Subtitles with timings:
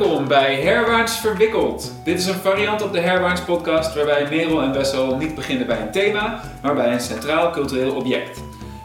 [0.00, 1.92] Welkom bij Herwaarts Verwikkeld.
[2.04, 5.80] Dit is een variant op de Herwaarts podcast waarbij Merel en Wessel niet beginnen bij
[5.80, 8.40] een thema, maar bij een centraal cultureel object.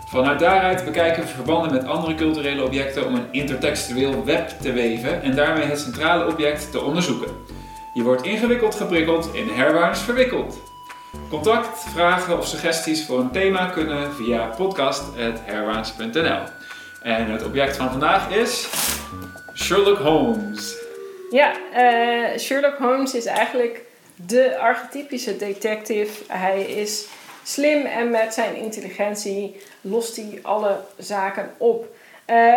[0.08, 5.22] Vanuit daaruit bekijken we verbanden met andere culturele objecten om een intertextueel web te weven
[5.22, 7.32] en daarmee het centrale object te onderzoeken.
[7.94, 10.62] Je wordt ingewikkeld geprikkeld in Herwaarts Verwikkeld.
[11.30, 16.42] Contact, vragen of suggesties voor een thema kunnen via podcast.herwaarts.nl.
[17.02, 18.70] En het object van vandaag is
[19.54, 20.85] Sherlock Holmes.
[21.36, 23.82] Ja, eh, Sherlock Holmes is eigenlijk
[24.16, 26.24] de archetypische detective.
[26.34, 27.08] Hij is
[27.44, 31.96] slim en met zijn intelligentie lost hij alle zaken op.
[32.26, 32.54] Eh,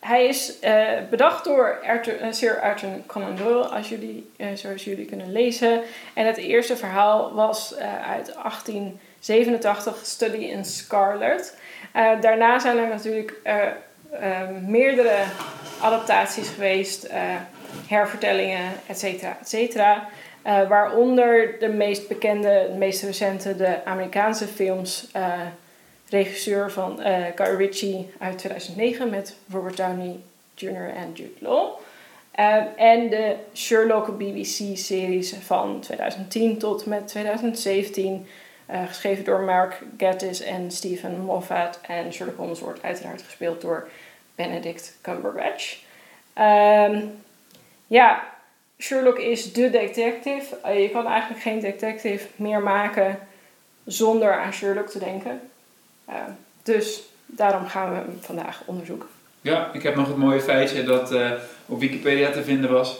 [0.00, 5.32] hij is eh, bedacht door Arthur, Sir Arthur Conan Doyle, als jullie, zoals jullie kunnen
[5.32, 5.80] lezen.
[6.14, 7.74] En het eerste verhaal was
[8.06, 11.56] uit 1887, Study in Scarlet.
[12.20, 13.34] daarna zijn er natuurlijk
[14.66, 15.16] meerdere
[15.80, 17.06] adaptaties geweest,
[17.86, 20.08] hervertellingen, et cetera, et cetera.
[20.46, 25.08] Uh, waaronder de meest bekende, de meest recente, de Amerikaanse films.
[25.16, 25.40] Uh,
[26.10, 27.00] regisseur van
[27.34, 30.16] Guy Ritchie uit 2009 met Robert Downey
[30.54, 30.94] Jr.
[30.94, 31.68] en Jude Law.
[32.76, 38.26] en de Sherlock BBC-series van 2010 tot met 2017.
[38.86, 41.80] geschreven door Mark Gatiss en Stephen Moffat.
[41.86, 43.88] En Sherlock Holmes wordt uiteraard gespeeld door
[44.34, 45.78] Benedict Cumberbatch.
[46.38, 47.22] Um,
[47.88, 48.22] ja,
[48.78, 50.58] Sherlock is de detective.
[50.66, 53.18] Uh, je kan eigenlijk geen detective meer maken
[53.84, 55.40] zonder aan Sherlock te denken.
[56.08, 56.14] Uh,
[56.62, 59.08] dus daarom gaan we hem vandaag onderzoeken.
[59.40, 61.30] Ja, ik heb nog het mooie feitje dat uh,
[61.66, 62.98] op Wikipedia te vinden was.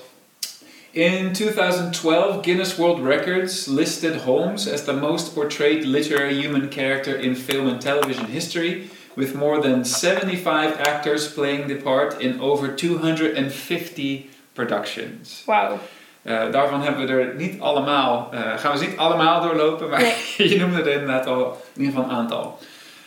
[0.90, 7.36] In 2012, Guinness World Records listed Holmes as the most portrayed literary human character in
[7.36, 14.30] film and television history with more than 75 actors playing the part in over 250
[14.64, 15.42] productions.
[15.46, 15.78] Wauw.
[16.22, 20.00] Uh, daarvan hebben we er niet allemaal, uh, gaan we ze niet allemaal doorlopen, maar
[20.36, 22.58] je noemde er inderdaad al in ieder geval een aantal.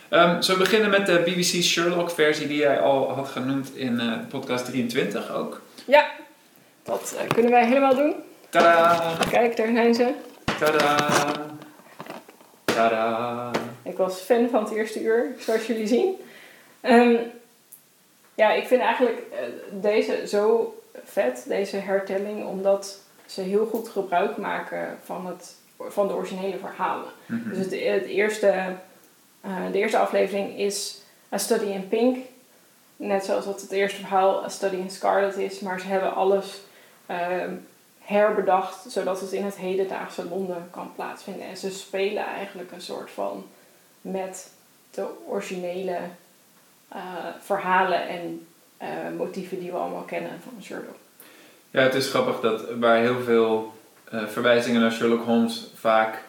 [0.09, 3.93] Um, zullen we beginnen met de BBC Sherlock versie die jij al had genoemd in
[3.93, 5.61] uh, podcast 23 ook?
[5.85, 6.09] Ja,
[6.83, 8.15] dat kunnen wij helemaal doen.
[8.49, 9.13] Tada!
[9.29, 10.13] Kijk, daar zijn ze.
[10.59, 10.95] Tada!
[12.65, 13.51] Tada!
[13.83, 16.15] Ik was fan van het eerste uur, zoals jullie zien.
[16.81, 17.17] Um,
[18.35, 19.21] ja, ik vind eigenlijk
[19.71, 20.73] deze zo
[21.03, 27.09] vet, deze hertelling, omdat ze heel goed gebruik maken van, het, van de originele verhalen.
[27.25, 27.49] Mm -hmm.
[27.49, 28.75] Dus het, het eerste,
[29.45, 31.01] uh, de eerste aflevering is
[31.33, 32.17] A Study in Pink.
[32.95, 36.61] Net zoals dat het eerste verhaal A Study in Scarlet is, maar ze hebben alles
[37.11, 37.17] uh,
[37.99, 41.47] herbedacht zodat het in het hedendaagse Londen kan plaatsvinden.
[41.47, 43.45] En ze spelen eigenlijk een soort van
[44.01, 44.51] met
[44.91, 45.97] de originele
[46.93, 46.99] uh,
[47.39, 48.47] verhalen en
[48.81, 48.87] uh,
[49.17, 50.95] motieven die we allemaal kennen van Sherlock.
[51.71, 53.73] Ja, het is grappig dat waar heel veel
[54.13, 56.23] uh, verwijzingen naar Sherlock Holmes vaak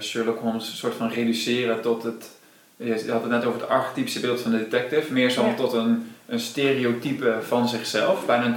[0.00, 2.30] Sherlock Holmes een soort van reduceren tot het.
[2.76, 5.54] Je had het net over het archetypische beeld van de detective, meer zo ja.
[5.54, 8.54] tot een, een stereotype van zichzelf, bijna een.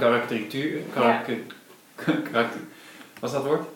[0.92, 1.26] Karak
[2.32, 2.48] ja.
[3.20, 3.66] was dat woord?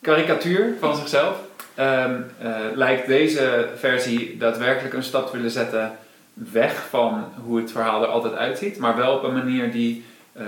[0.00, 1.36] Karikatuur van zichzelf.
[1.78, 5.98] Um, uh, lijkt deze versie daadwerkelijk een stap willen zetten
[6.34, 10.04] weg van hoe het verhaal er altijd uitziet, maar wel op een manier die
[10.36, 10.44] uh,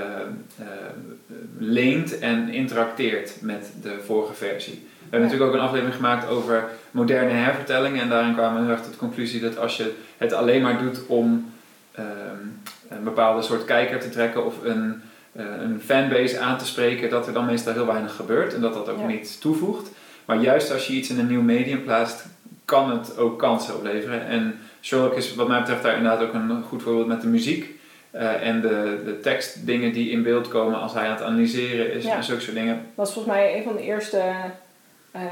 [0.60, 0.66] uh,
[1.58, 4.74] leent en interacteert met de vorige versie.
[4.74, 8.74] We hebben natuurlijk ook een aflevering gemaakt over moderne hervertellingen en daarin kwamen we heel
[8.74, 11.52] erg tot de conclusie dat als je het alleen maar doet om
[12.88, 17.32] een bepaalde soort kijker te trekken of een, een fanbase aan te spreken, dat er
[17.32, 19.06] dan meestal heel weinig gebeurt en dat dat ook ja.
[19.06, 19.90] niet toevoegt.
[20.24, 22.26] Maar juist als je iets in een nieuw medium plaatst,
[22.64, 24.26] kan het ook kansen opleveren.
[24.26, 27.74] En Sherlock is wat mij betreft daar inderdaad ook een goed voorbeeld met de muziek.
[28.14, 32.04] Uh, en de, de tekstdingen die in beeld komen als hij aan het analyseren is
[32.04, 32.16] ja.
[32.16, 32.74] en zulke soort dingen.
[32.74, 34.22] Dat was volgens mij een van de eerste
[35.16, 35.22] uh,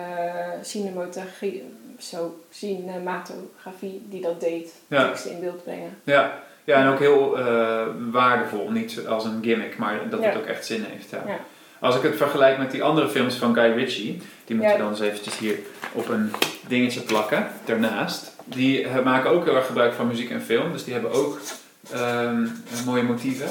[0.62, 1.62] cinematografie,
[1.98, 4.72] zo, cinematografie die dat deed.
[4.88, 5.06] Ja.
[5.06, 5.98] Teksten in beeld brengen.
[6.04, 8.70] Ja, ja en ook heel uh, waardevol.
[8.70, 10.26] Niet als een gimmick, maar dat ja.
[10.26, 11.10] het ook echt zin heeft.
[11.10, 11.22] Ja.
[11.26, 11.38] ja.
[11.78, 14.88] Als ik het vergelijk met die andere films van Guy Ritchie, die moet je dan
[14.88, 15.58] eens eventjes hier
[15.92, 16.32] op een
[16.68, 18.33] dingetje plakken, daarnaast.
[18.44, 21.40] Die maken ook heel erg gebruik van muziek en film, dus die hebben ook
[21.94, 22.52] um,
[22.84, 23.48] mooie motieven.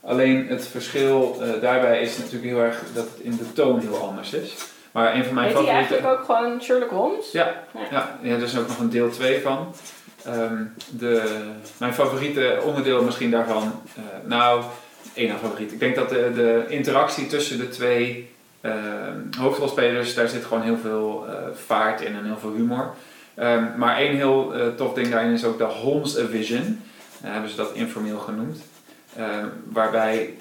[0.00, 3.96] Alleen het verschil uh, daarbij is natuurlijk heel erg dat het in de toon heel
[3.96, 4.54] anders is.
[4.92, 5.86] Maar een van mijn Heet favoriete...
[5.94, 7.32] eigenlijk ook gewoon Sherlock Holmes?
[7.32, 7.80] Ja, ja.
[7.90, 9.74] ja, ja er is ook nog een deel 2 van.
[10.26, 11.40] Um, de,
[11.76, 13.62] mijn favoriete onderdeel misschien daarvan,
[13.98, 14.62] uh, nou,
[15.14, 15.72] één favoriet.
[15.72, 18.30] Ik denk dat de, de interactie tussen de twee
[18.60, 18.72] uh,
[19.38, 21.34] hoofdrolspelers, daar zit gewoon heel veel uh,
[21.66, 22.94] vaart in en heel veel humor.
[23.40, 26.80] Um, maar één heel uh, tof ding daarin is ook de Holmes Vision.
[27.22, 28.60] hebben ze dat informeel genoemd.
[29.64, 30.34] waarbij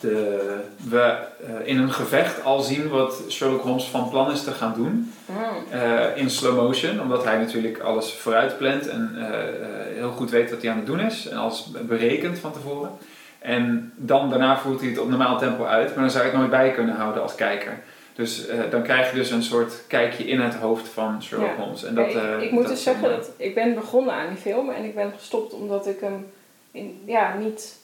[0.00, 1.16] de, we
[1.46, 5.12] eh, in een gevecht al zien wat Sherlock Holmes van plan is te gaan doen.
[5.26, 5.36] Mm.
[5.70, 10.30] eh, in slow motion, omdat hij natuurlijk alles vooruit plant en eh, eh, heel goed
[10.30, 12.90] weet wat hij aan het doen is en alles berekent van tevoren.
[13.38, 16.38] En dan daarna voert hij het op normaal tempo uit, maar dan zou je het
[16.38, 17.82] nooit bij kunnen houden als kijker.
[18.18, 21.62] Dus eh, dan krijg je dus een soort kijkje in het hoofd van Sherlock Ja.
[21.62, 21.84] Holmes.
[21.84, 24.36] En dat, ik, eh, ik moet dat dus zeggen dat ik ben begonnen aan die
[24.36, 26.30] film en ik ben gestopt omdat ik hem
[26.70, 27.76] in, ja, niet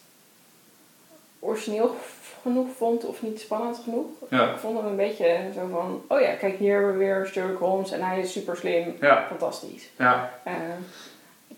[1.39, 1.97] origineel
[2.43, 4.07] genoeg vond of niet spannend genoeg.
[4.31, 7.27] Ja, Ik vond hem een beetje zo van, oh ja, kijk hier hebben we weer
[7.33, 9.89] Sherlock Holmes en hij is super slim, ja, fantastisch.
[9.99, 10.53] ja, Eh,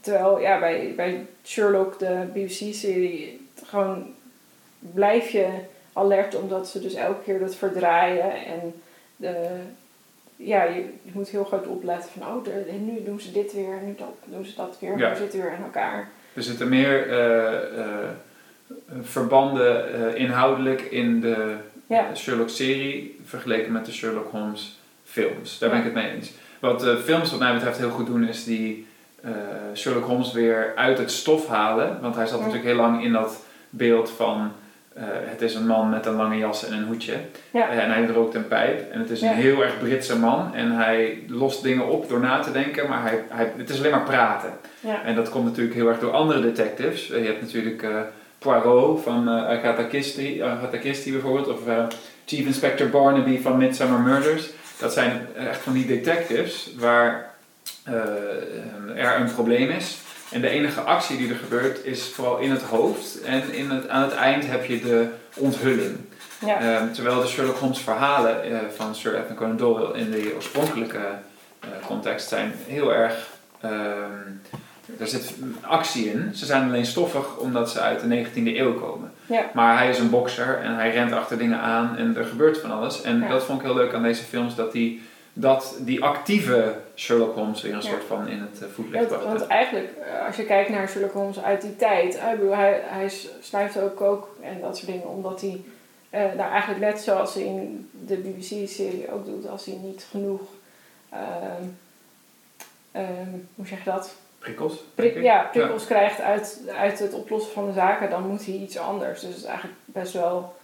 [0.00, 4.14] terwijl ja, bij, bij Sherlock, de BBC-serie, gewoon
[4.78, 5.48] blijf je
[5.96, 8.74] alert omdat ze dus elke keer dat verdraaien en
[9.16, 9.48] de,
[10.36, 13.78] ja, je, je moet heel goed opletten van, oh, de, nu doen ze dit weer,
[13.84, 15.10] nu dat, doen ze dat weer, Ja.
[15.10, 16.08] nu zitten weer aan elkaar.
[16.34, 18.08] er zitten meer eh, eh,
[19.02, 21.56] verbanden eh, inhoudelijk in de
[21.86, 22.14] Ja.
[22.14, 25.58] Sherlock-serie vergeleken met de Sherlock Holmes films.
[25.58, 26.32] Daar ben ik het mee eens.
[26.60, 28.86] Wat de films wat mij betreft heel goed doen is die
[29.74, 32.00] Sherlock Holmes weer uit het stof halen.
[32.00, 34.52] Want hij zat natuurlijk heel lang in dat beeld van
[34.96, 37.14] eh, het is een man met een lange jas en een hoedje.
[37.50, 37.68] Ja.
[37.68, 38.92] Eh, en hij rookt een pijp.
[38.92, 40.54] En het is een heel erg Britse man.
[40.54, 42.88] En hij lost dingen op door na te denken.
[42.88, 44.50] Maar hij, hij, het is alleen maar praten.
[44.80, 45.02] Ja.
[45.04, 47.10] En dat komt natuurlijk heel erg door andere detectives.
[47.10, 47.86] Eh, Je hebt natuurlijk
[48.38, 51.48] Poirot van Agatha, Christie, Agatha Christie bijvoorbeeld.
[51.48, 51.60] Of
[52.26, 54.50] Chief Inspector Barnaby van Midsummer Murders.
[54.78, 57.30] Dat zijn echt van die detectives waar
[58.94, 59.98] er een probleem is.
[60.30, 63.20] En de enige actie die er gebeurt is vooral in het hoofd.
[63.22, 65.96] En in het, aan het eind heb je de onthulling.
[66.46, 66.60] Ja.
[66.60, 70.98] Ehm, terwijl de Sherlock Holmes verhalen eh, van Sir Edwin Conan Doyle in de oorspronkelijke
[71.60, 73.28] eh, context zijn heel erg...
[73.60, 73.72] ehm,
[74.98, 76.30] er zit actie in.
[76.34, 79.12] Ze zijn alleen stoffig omdat ze uit de 19e eeuw komen.
[79.26, 79.50] Ja.
[79.54, 82.70] Maar hij is een bokser en hij rent achter dingen aan en er gebeurt van
[82.70, 83.02] alles.
[83.02, 83.28] En Ja.
[83.28, 85.02] dat vond ik heel leuk aan deze films, dat die,
[85.38, 87.88] dat die actieve Sherlock Holmes weer een Ja.
[87.88, 89.24] soort van in het eh, voetlicht bracht.
[89.24, 92.80] want eigenlijk, eh, als je kijkt naar Sherlock Holmes uit die tijd, hij, bedoel, hij,
[92.84, 93.10] hij
[93.40, 95.60] schrijft ook kook en dat soort dingen, omdat hij
[96.10, 100.40] eh nou eigenlijk net zoals hij in de BBC-serie ook doet, als hij niet genoeg,
[101.08, 101.62] ehm,
[102.92, 104.14] ehm, hoe zeg je dat?
[104.38, 104.84] Prikkels?
[104.94, 108.78] Prik, ja, prikkels krijgt uit, uit het oplossen van de zaken, dan moet hij iets
[108.78, 109.20] anders.
[109.20, 110.54] Dus het is eigenlijk best wel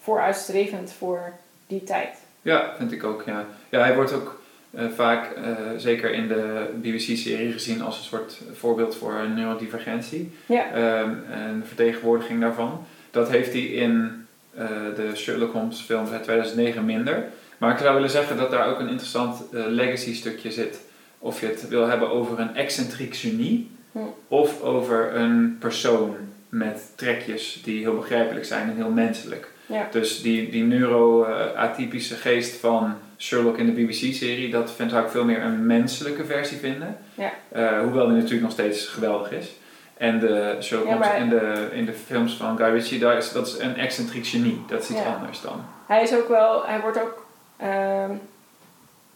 [0.00, 1.32] vooruitstrevend voor
[1.66, 2.16] die tijd.
[2.46, 3.46] Ja, vind ik ook, ja.
[3.68, 4.40] Ja, hij wordt ook
[4.70, 10.32] eh, vaak, eh, zeker in de BBC-serie, gezien als een soort voorbeeld voor neurodivergentie.
[10.46, 10.70] Ja.
[10.70, 12.86] Ehm, en de vertegenwoordiging daarvan.
[13.10, 14.26] Dat heeft hij in
[14.56, 14.66] eh,
[14.96, 17.24] de Sherlock Holmes film uit 2009 minder.
[17.58, 20.80] Maar ik zou willen zeggen dat daar ook een interessant eh, legacy stukje zit.
[21.18, 23.70] Of je het wil hebben over een excentriek genie.
[23.92, 23.98] Hm.
[24.28, 26.16] Of over een persoon
[26.48, 29.50] met trekjes die heel begrijpelijk zijn en heel menselijk.
[29.66, 29.88] Ja.
[29.90, 35.24] Dus die, die neuro-atypische geest van Sherlock in de BBC-serie, dat vind, zou ik veel
[35.24, 36.96] meer een menselijke versie vinden.
[37.14, 37.32] Ja.
[37.48, 39.52] Eh, hoewel die natuurlijk nog steeds geweldig is.
[39.96, 43.16] En de Sherlock Ja, Holmes maar- in, de, in de films van Guy Ritchie, daar
[43.16, 44.60] is, dat is een excentriek genie.
[44.68, 45.64] Dat is iets anders dan.
[45.86, 48.10] Hij is ook wel, hij wordt ook ehm,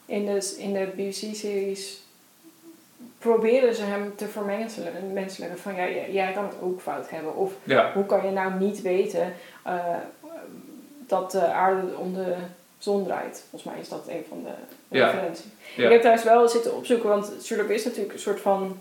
[0.07, 2.02] in de, in de BBC-series
[3.19, 5.12] proberen ze hem te vermenselijken.
[5.12, 7.37] Menselijken van ja, jij, jij kan het ook fout hebben.
[7.37, 9.33] Of Ja, hoe kan je nou niet weten
[9.64, 9.75] eh,
[11.11, 12.35] dat de aarde om de
[12.79, 13.43] zon draait?
[13.50, 14.50] Volgens mij is dat een van de
[14.97, 15.07] Ja.
[15.11, 15.45] referenties.
[15.76, 15.85] Ja.
[15.85, 18.81] Ik heb thuis wel zitten opzoeken, want Sherlock is natuurlijk een soort van,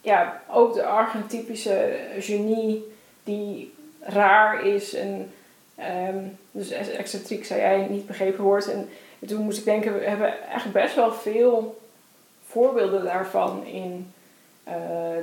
[0.00, 2.84] ja, ook de archetypische genie
[3.24, 5.32] die raar is en
[5.74, 6.18] ehm,
[6.50, 8.70] dus ex- excentriek zei jij niet begrepen wordt.
[8.70, 8.88] En
[9.26, 11.80] toen moest ik denken, we hebben eigenlijk best wel veel
[12.46, 14.12] voorbeelden daarvan in
[14.66, 14.74] eh,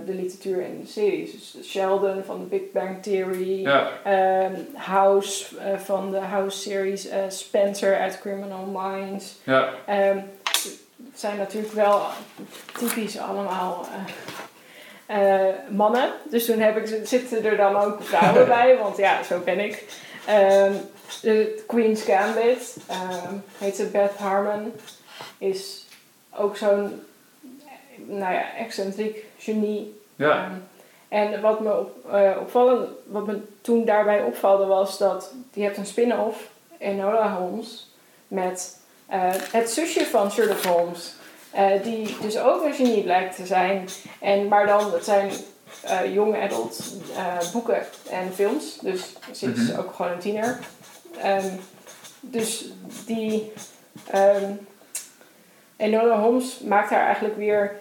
[0.06, 1.32] de literatuur en de series.
[1.32, 7.08] Dus Sheldon van de Big Bang Theory, ja, ehm, House eh, van de House series,
[7.08, 9.36] eh, Spencer uit Criminal Minds.
[9.44, 10.18] ja, Ehm,
[11.12, 12.02] het zijn natuurlijk wel
[12.78, 13.86] typisch allemaal
[15.70, 16.12] mannen.
[16.30, 19.84] Dus toen heb ik, zitten er dan ook vrouwen bij, want ja, zo ben ik.
[20.26, 20.74] Ehm,
[21.22, 22.78] de Queen's Gambit,
[23.58, 24.74] heet ze Beth Harmon,
[25.38, 25.86] is
[26.36, 27.02] ook zo'n
[27.96, 30.02] nou ja, excentriek genie.
[30.16, 30.52] ja,
[31.08, 35.78] en wat me op, eh, opvallend, wat me toen daarbij opvalde was dat je hebt
[35.78, 37.92] een spin-off, Enola Holmes,
[38.28, 41.14] met eh, het zusje van Sherlock Holmes,
[41.52, 43.88] eh, die dus ook een genie blijkt te zijn.
[44.20, 45.32] En, maar dan, het zijn
[46.14, 46.94] young adult
[47.52, 49.80] boeken en films, dus ze is Mhm.
[49.80, 50.60] ook gewoon een tiener.
[51.22, 51.48] Ehm,
[52.20, 52.66] dus
[53.06, 53.52] die
[54.12, 54.52] ehm
[55.78, 57.80] Enola Holmes maakt haar eigenlijk weer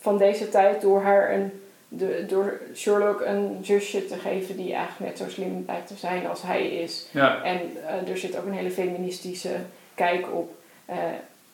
[0.00, 1.52] van deze tijd door haar een
[1.92, 6.26] de, door Sherlock een zusje te geven die eigenlijk net zo slim lijkt te zijn
[6.26, 7.06] als hij is.
[7.10, 9.56] Ja, En eh, er zit ook een hele feministische
[9.94, 10.54] kijk op.
[10.84, 10.96] Eh,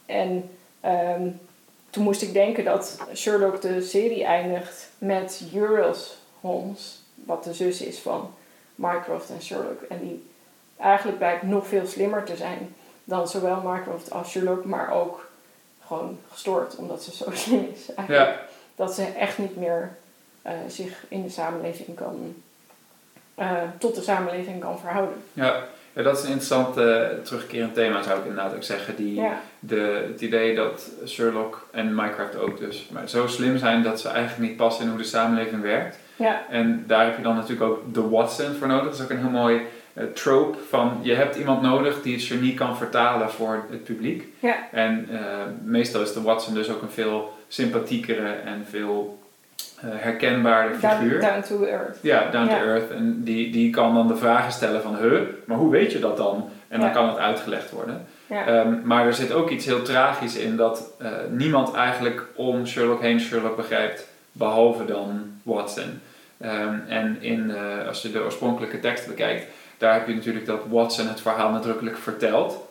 [0.06, 0.50] en
[0.80, 1.28] ehm,
[1.90, 7.80] toen moest ik denken dat Sherlock de serie eindigt met Uriel's Holmes, wat de zus
[7.80, 8.34] is van
[8.74, 9.82] Mycroft en Sherlock.
[9.82, 10.24] En die
[10.76, 12.74] eigenlijk blijkt nog veel slimmer te zijn
[13.04, 15.25] dan zowel Mycroft als Sherlock, maar ook
[15.86, 17.94] gewoon gestoord omdat ze zo slim is.
[17.94, 18.28] Eigenlijk.
[18.28, 18.40] ja,
[18.74, 19.90] Dat ze echt niet meer
[20.42, 22.34] eh, zich in de samenleving kan,
[23.34, 25.16] eh, tot de samenleving kan verhouden.
[25.32, 25.64] ja.
[25.92, 28.96] ja, dat is een interessant eh, terugkerend thema zou ik inderdaad ook zeggen.
[28.96, 33.82] Die, Ja, de, het idee dat Sherlock en Minecraft ook dus maar zo slim zijn
[33.82, 35.98] dat ze eigenlijk niet passen in hoe de samenleving werkt.
[36.16, 38.84] ja, En daar heb je dan natuurlijk ook de Watson voor nodig.
[38.84, 39.66] Dat is ook een heel mooi
[40.14, 44.24] trope van je hebt iemand nodig die het genie kan vertalen voor het publiek.
[44.38, 45.18] ja, En eh,
[45.64, 49.18] meestal is de Watson dus ook een veel sympathiekere en veel
[49.80, 51.20] eh, herkenbaarder down, figuur.
[51.20, 51.98] down to earth.
[52.02, 52.58] Ja, down Ja.
[52.58, 52.90] to earth.
[52.90, 56.16] En die, die kan dan de vragen stellen van, huh, maar hoe weet je dat
[56.16, 56.48] dan?
[56.68, 56.94] En dan Ja.
[56.94, 58.06] kan het uitgelegd worden.
[58.26, 62.66] Ja, Ehm, maar er zit ook iets heel tragisch in dat eh, niemand eigenlijk om
[62.66, 66.00] Sherlock heen Sherlock begrijpt, behalve dan Watson.
[66.40, 69.46] Ehm, en in, eh, als je de oorspronkelijke tekst bekijkt,
[69.78, 72.68] daar heb je natuurlijk dat Watson het verhaal nadrukkelijk vertelt.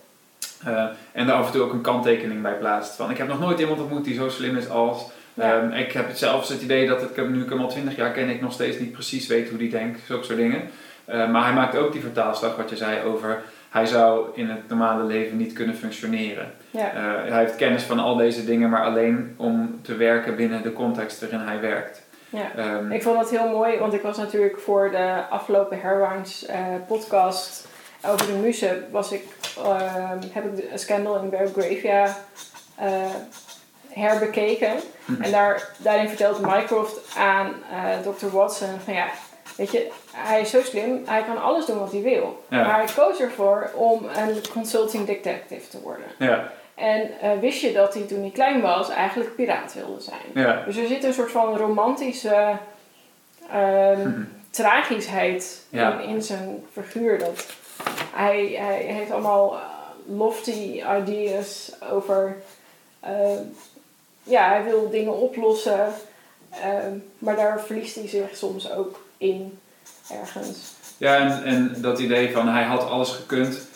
[0.63, 2.95] Eh, en daar af en toe ook een kanttekening bij plaatst.
[2.95, 5.05] Van ik heb nog nooit iemand ontmoet die zo slim is als.
[5.33, 5.61] Ja.
[5.61, 8.11] Ehm, ik heb zelfs het idee dat ik hem nu ik hem al twintig jaar
[8.11, 9.99] ken, ik nog steeds niet precies weet hoe die denkt.
[10.05, 10.61] Zulke soort dingen.
[11.05, 13.41] Eh, maar hij maakt ook die vertaalslag wat je zei over.
[13.69, 16.51] Hij zou in het normale leven niet kunnen functioneren.
[16.71, 20.61] ja, Eh, hij heeft kennis van al deze dingen, maar alleen om te werken binnen
[20.61, 22.01] de context waarin hij werkt.
[22.35, 22.51] Ja.
[22.55, 26.59] Ehm, Ik vond dat heel mooi, want ik was natuurlijk voor de afgelopen Hairwines eh,
[26.87, 27.67] podcast
[28.07, 29.23] over de muze, was ik,
[29.63, 32.17] ehm, heb ik de Scandal in Belgravia
[32.75, 32.87] eh
[33.89, 34.73] herbekeken.
[35.05, 35.21] Mhm.
[35.21, 38.27] En daar, daarin vertelt Mycroft aan eh Dr.
[38.37, 39.07] Watson van ja,
[39.57, 42.43] weet je, hij is zo slim, hij kan alles doen wat hij wil.
[42.49, 42.65] Ja.
[42.65, 46.05] Maar hij koos ervoor om een consulting detective te worden.
[46.17, 50.45] ja, En eh, wist je dat hij toen hij klein was eigenlijk piraat wilde zijn.
[50.45, 52.57] ja, Dus er zit een soort van romantische
[53.51, 54.11] ehm,
[54.49, 55.99] tragischheid Ja.
[55.99, 57.19] in, in zijn figuur.
[57.19, 57.45] Dat
[58.13, 59.59] hij, hij heeft allemaal eh,
[60.17, 62.37] lofty ideas over...
[62.99, 63.41] ehm,
[64.23, 65.93] ja, hij wil dingen oplossen.
[66.49, 69.59] ehm, maar daar verliest hij zich soms ook in
[70.11, 70.73] ergens.
[70.97, 73.67] ja en, en dat idee van hij had alles gekund,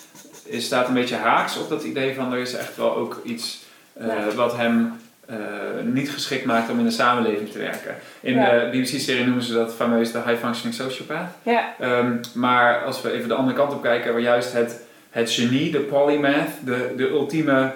[0.58, 3.64] staat een beetje haaks op dat idee van er is echt wel ook iets
[3.94, 4.34] eh, Ja.
[4.36, 4.94] wat hem
[5.26, 5.36] eh,
[5.84, 7.96] niet geschikt maakt om in de samenleving te werken.
[8.20, 8.50] In Ja.
[8.60, 11.30] de BBC-serie noemen ze dat fameus de high functioning sociopath.
[11.44, 15.32] Ja, Ehm, maar als we even de andere kant op kijken, waar juist het, het
[15.32, 17.72] genie, de polymath, de, de ultieme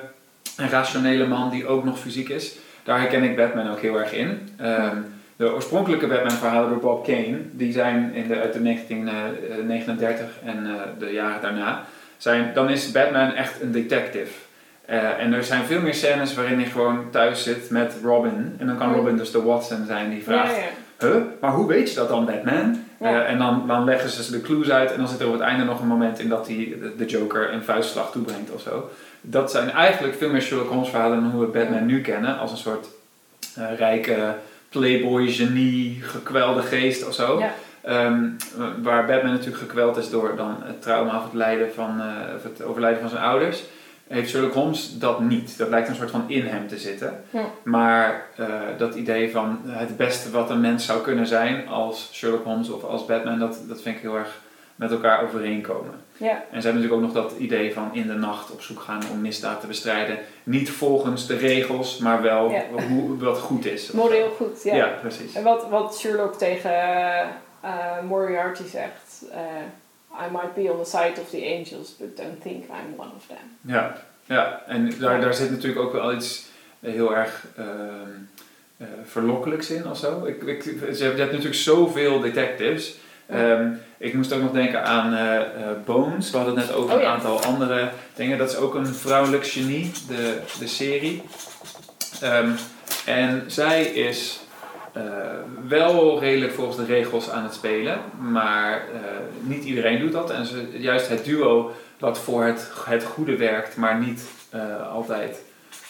[0.57, 4.49] rationele man die ook nog fysiek is, daar herken ik Batman ook heel erg in.
[4.57, 4.97] Ehm,
[5.35, 10.71] de oorspronkelijke Batman-verhalen door Bob Kane, die zijn in de, uit de 1939 en eh,
[10.99, 11.83] de jaren daarna,
[12.23, 14.31] zijn, dan is Batman echt een detective.
[14.85, 18.55] Eh, en er zijn veel meer scènes waarin hij gewoon thuis zit met Robin.
[18.57, 18.95] En dan kan Mm.
[18.95, 21.07] Robin dus de Watson zijn die vraagt: ja.
[21.07, 21.21] Huh?
[21.41, 22.83] Maar hoe weet je dat dan, Batman?
[22.99, 23.23] Ja.
[23.23, 25.41] Eh, en dan, dan leggen ze de clues uit en dan zit er op het
[25.41, 28.89] einde nog een moment in dat hij de, Joker een vuistslag toebrengt of zo.
[29.21, 32.51] Dat zijn eigenlijk veel meer Sherlock Holmes verhalen dan hoe we Batman nu kennen, als
[32.51, 32.87] een soort
[33.55, 34.35] eh, rijke
[34.69, 37.43] playboy, genie, gekwelde geest of zo.
[37.83, 38.23] Ehm,
[38.81, 42.43] waar Batman natuurlijk gekweld is door dan het trauma of het, lijden van, eh, of
[42.43, 43.63] het overlijden van zijn ouders,
[44.07, 45.57] heeft Sherlock Holmes dat niet.
[45.57, 47.23] Dat lijkt een soort van in hem te zitten.
[47.29, 47.45] Ja.
[47.63, 48.45] Maar eh,
[48.77, 52.83] dat idee van het beste wat een mens zou kunnen zijn als Sherlock Holmes of
[52.83, 54.41] als Batman, dat, dat vind ik heel erg
[54.75, 55.93] met elkaar overeenkomen.
[56.17, 56.29] ja.
[56.51, 59.01] En ze hebben natuurlijk ook nog dat idee van in de nacht op zoek gaan
[59.11, 60.17] om misdaad te bestrijden.
[60.43, 62.63] Niet volgens de regels, maar wel Ja.
[62.89, 63.91] hoe, wat goed is.
[63.91, 64.63] moreel goed.
[64.63, 64.87] Ja, Ja.
[65.01, 65.35] precies.
[65.35, 66.71] En wat, wat Sherlock tegen
[67.63, 72.41] eh, Moriarty zegt: eh, I might be on the side of the angels, but don't
[72.41, 73.57] think I'm one of them.
[73.61, 74.63] Ja, ja.
[74.67, 76.45] en daar, daar zit natuurlijk ook wel iets
[76.79, 77.67] eh, heel erg ehm,
[78.77, 80.25] eh, verlokkelijks in of zo.
[80.25, 82.95] Ik, ik, ze hebben, je hebt natuurlijk zoveel detectives.
[83.25, 85.17] Ehm, ik moest ook nog denken aan
[85.85, 86.31] Bones.
[86.31, 88.37] We hadden het net over Oh, een aantal andere dingen.
[88.37, 91.23] Dat is ook een vrouwelijk genie, de, de serie.
[92.21, 92.51] Ehm,
[93.05, 94.42] en zij is
[94.93, 95.03] eh,
[95.67, 99.01] wel redelijk volgens de regels aan het spelen, maar eh,
[99.41, 100.31] niet iedereen doet dat.
[100.31, 105.41] En ze, juist het duo dat voor het, het goede werkt, maar niet eh, altijd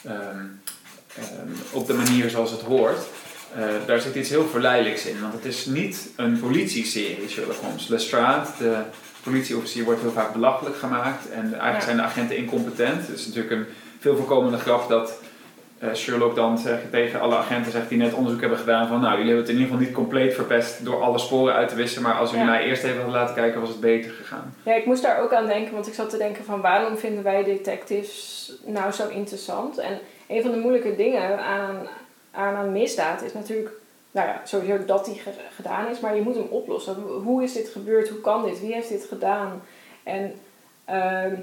[0.04, 0.18] ehm,
[1.16, 3.00] ehm, op de manier zoals het hoort.
[3.86, 7.88] Daar zit iets heel verleidelijks in, want het is niet een politieserie, Sherlock Holmes.
[7.88, 8.78] Lestrade, de
[9.24, 11.82] politieofficier, wordt heel vaak belachelijk gemaakt en eigenlijk Ja.
[11.82, 13.08] zijn de agenten incompetent.
[13.08, 13.66] Het is natuurlijk een
[14.00, 15.20] veel voorkomende grap dat
[15.94, 19.26] Sherlock dan zegt tegen alle agenten zegt die net onderzoek hebben gedaan van nou jullie
[19.28, 22.14] hebben het in ieder geval niet compleet verpest door alle sporen uit te wissen, maar
[22.14, 22.52] als jullie Ja.
[22.52, 24.56] mij eerst even hadden laten kijken was het beter gegaan.
[24.64, 27.24] Ja, ik moest daar ook aan denken, want ik zat te denken van waarom vinden
[27.24, 29.78] wij detectives nou zo interessant?
[29.78, 31.88] En een van de moeilijke dingen aan,
[32.32, 33.72] aan een misdaad is natuurlijk,
[34.12, 36.94] nou ja, sowieso dat die ge- gedaan is, maar je moet hem oplossen.
[37.24, 38.10] Hoe is dit gebeurd?
[38.10, 38.60] Hoe kan dit?
[38.62, 39.62] Wie heeft dit gedaan?
[40.04, 40.34] En
[40.86, 41.34] ehm,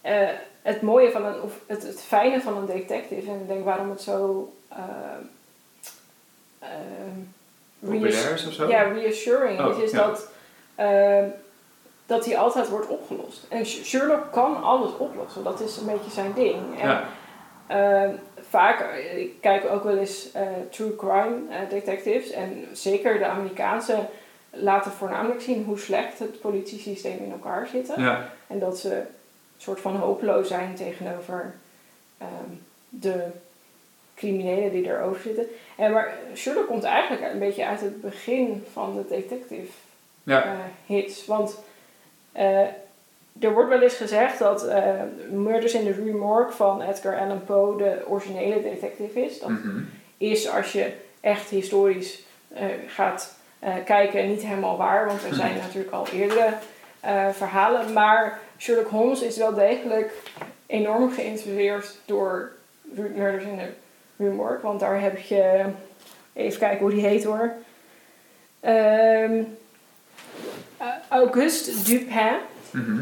[0.00, 0.28] eh,
[0.64, 3.90] het mooie van een, of het, het fijne van een detective, en ik denk waarom
[3.90, 5.22] het zo ehm,
[6.58, 7.18] ehm,
[7.80, 8.68] Populair is of zo?
[8.68, 9.96] ja, reassuring Oh, is, is ja.
[10.06, 10.28] dat,
[10.74, 11.24] ehm,
[12.06, 13.46] dat die altijd wordt opgelost.
[13.48, 16.80] En Sh- Sherlock kan alles oplossen, dat is een beetje zijn ding.
[16.80, 17.04] En, Ja.
[17.66, 18.10] ehm,
[18.48, 23.26] vaak, eh, ik kijk ook wel eens eh, true crime eh, detectives en zeker de
[23.26, 23.98] Amerikaanse
[24.50, 27.92] laten voornamelijk zien hoe slecht het politiesysteem in elkaar zit.
[27.96, 28.28] Ja.
[28.46, 29.02] En dat ze
[29.56, 31.54] soort van hopeloos zijn tegenover
[32.18, 32.50] ehm,
[32.88, 33.24] de
[34.14, 35.46] criminelen die erover zitten.
[35.76, 39.72] En maar Sherlock komt eigenlijk een beetje uit het begin van de detective
[40.22, 40.42] Ja.
[40.44, 40.50] eh,
[40.86, 41.26] hits.
[41.26, 41.58] Want
[42.32, 42.60] eh,
[43.40, 44.92] er wordt wel eens gezegd dat eh,
[45.30, 49.38] Murders in the Rue Morgue van Edgar Allan Poe de originele detective is.
[49.38, 49.80] Dat Mhm.
[50.18, 52.22] is als je echt historisch
[52.86, 53.34] gaat
[53.84, 56.54] kijken niet helemaal waar, want er zijn natuurlijk al eerdere
[57.04, 57.92] eh, verhalen.
[57.92, 60.12] Maar Sherlock Holmes is wel degelijk
[60.66, 63.68] enorm geïnspireerd door Murders in the
[64.16, 65.64] Rue Morgue, want daar heb je,
[66.32, 67.52] even kijken hoe die heet hoor,
[68.60, 69.30] eh,
[71.08, 72.36] Auguste Dupin
[72.70, 73.00] Mhm.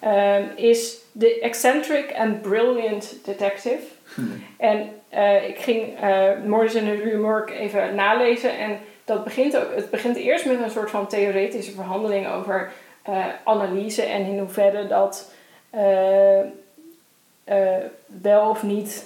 [0.00, 3.78] ehm, is de eccentric and brilliant detective.
[4.14, 4.20] Hm.
[4.56, 5.98] En eh, ik ging
[6.44, 8.58] Murders in the Rue Morgue even nalezen.
[8.58, 12.72] En dat begint ook, het begint eerst met een soort van theoretische verhandeling over
[13.06, 15.32] eh, analyse en in hoeverre dat
[15.70, 19.04] eh, eh, wel of niet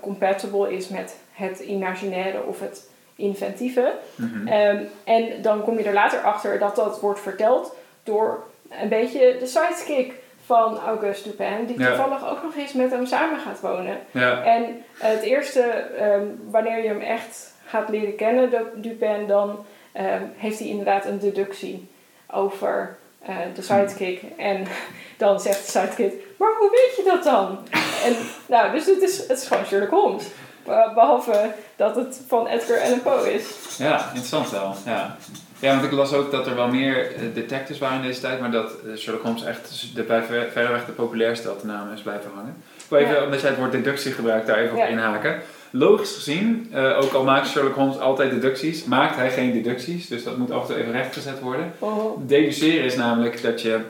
[0.00, 3.92] compatible is met het imaginaire of het inventieve.
[4.14, 4.48] Mhm.
[4.48, 8.44] Ehm, en dan kom je er later achter dat dat wordt verteld door
[8.80, 10.12] een beetje de sidekick
[10.44, 11.86] van Auguste Dupin, die Ja.
[11.88, 13.98] toevallig ook nog eens met hem samen gaat wonen.
[14.10, 14.42] Ja.
[14.42, 15.60] En het eerste,
[15.98, 21.18] ehm, wanneer je hem echt gaat leren kennen, Dupin, dan ehm, heeft hij inderdaad een
[21.18, 21.88] deductie
[22.30, 24.22] over eh, de sidekick.
[24.38, 24.66] En
[25.16, 27.58] dan zegt de sidekick, maar hoe weet je dat dan?
[28.04, 30.24] en nou, dus het is, het is gewoon Sherlock Holmes.
[30.64, 33.44] Be- Behalve dat het van Edgar Allan Poe is.
[33.78, 34.74] Ja, interessant wel.
[34.86, 35.16] Ja.
[35.58, 38.40] ja, want ik las ook dat er wel meer eh, detectives waren in deze tijd,
[38.40, 42.30] maar dat eh, Sherlock Holmes echt de, bij ver, verreweg de populairste naam is blijven
[42.34, 42.62] hangen.
[42.76, 43.24] Ik wil even, Ja.
[43.24, 44.82] omdat jij het woord deductie gebruikt, daar even Ja.
[44.84, 45.42] op inhaken.
[45.76, 50.24] Logisch gezien, eh, ook al maakt Sherlock Holmes altijd deducties, maakt hij geen deducties, dus
[50.24, 51.72] dat moet af en toe even rechtgezet worden.
[51.78, 53.80] Oh, Deduceren is namelijk dat je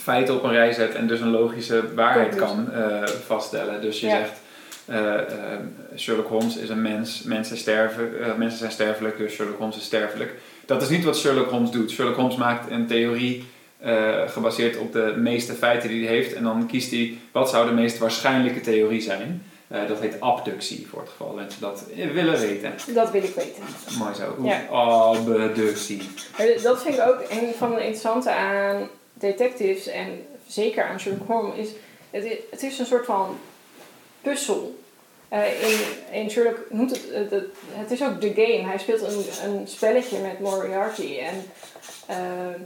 [0.00, 3.80] feiten op een rij zet en dus een logische waarheid kan eh, vaststellen.
[3.80, 4.16] Dus je Ja.
[4.16, 4.32] zegt,
[4.84, 5.14] eh,
[5.96, 10.34] Sherlock Holmes is een mens, mensen, sterven, mensen zijn sterfelijk, dus Sherlock Holmes is sterfelijk.
[10.66, 11.90] Dat is niet wat Sherlock Holmes doet.
[11.90, 13.44] Sherlock Holmes maakt een theorie
[14.26, 17.74] gebaseerd op de meeste feiten die hij heeft en dan kiest hij wat zou de
[17.74, 19.42] meest waarschijnlijke theorie zijn.
[19.68, 22.74] Eh, dat heet abductie, voor het geval mensen dat eh, willen weten.
[22.94, 23.62] dat wil ik weten.
[23.98, 24.36] Mooi zo.
[24.42, 24.66] Ja.
[24.66, 26.02] Abductie.
[26.62, 31.56] Dat vind ik ook een van de interessante aan detectives en zeker aan Sherlock Holmes.
[31.56, 31.68] Is,
[32.10, 33.38] het, is, het is een soort van
[34.22, 34.78] puzzel.
[35.28, 35.78] Eh, in,
[36.12, 38.68] in Sherlock noemt het, het, het, het is ook de game.
[38.68, 41.18] Hij speelt een, een spelletje met Moriarty.
[41.18, 41.44] En
[42.06, 42.60] eh,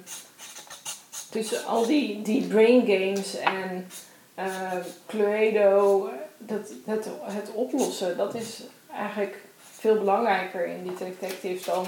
[1.30, 3.86] dus al die, die brain games en
[4.34, 4.72] eh,
[5.06, 6.10] Cluedo,
[6.46, 8.62] dat, het, het oplossen, dat is
[8.96, 9.36] eigenlijk
[9.78, 11.86] veel belangrijker in die detectives dan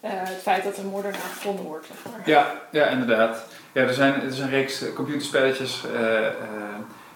[0.00, 1.86] eh, het feit dat een moordenaar gevonden wordt.
[1.86, 2.28] Zeg maar.
[2.28, 3.44] Ja, ja, inderdaad.
[3.72, 6.32] Ja, er zijn, er zijn een reeks computerspelletjes eh, eh,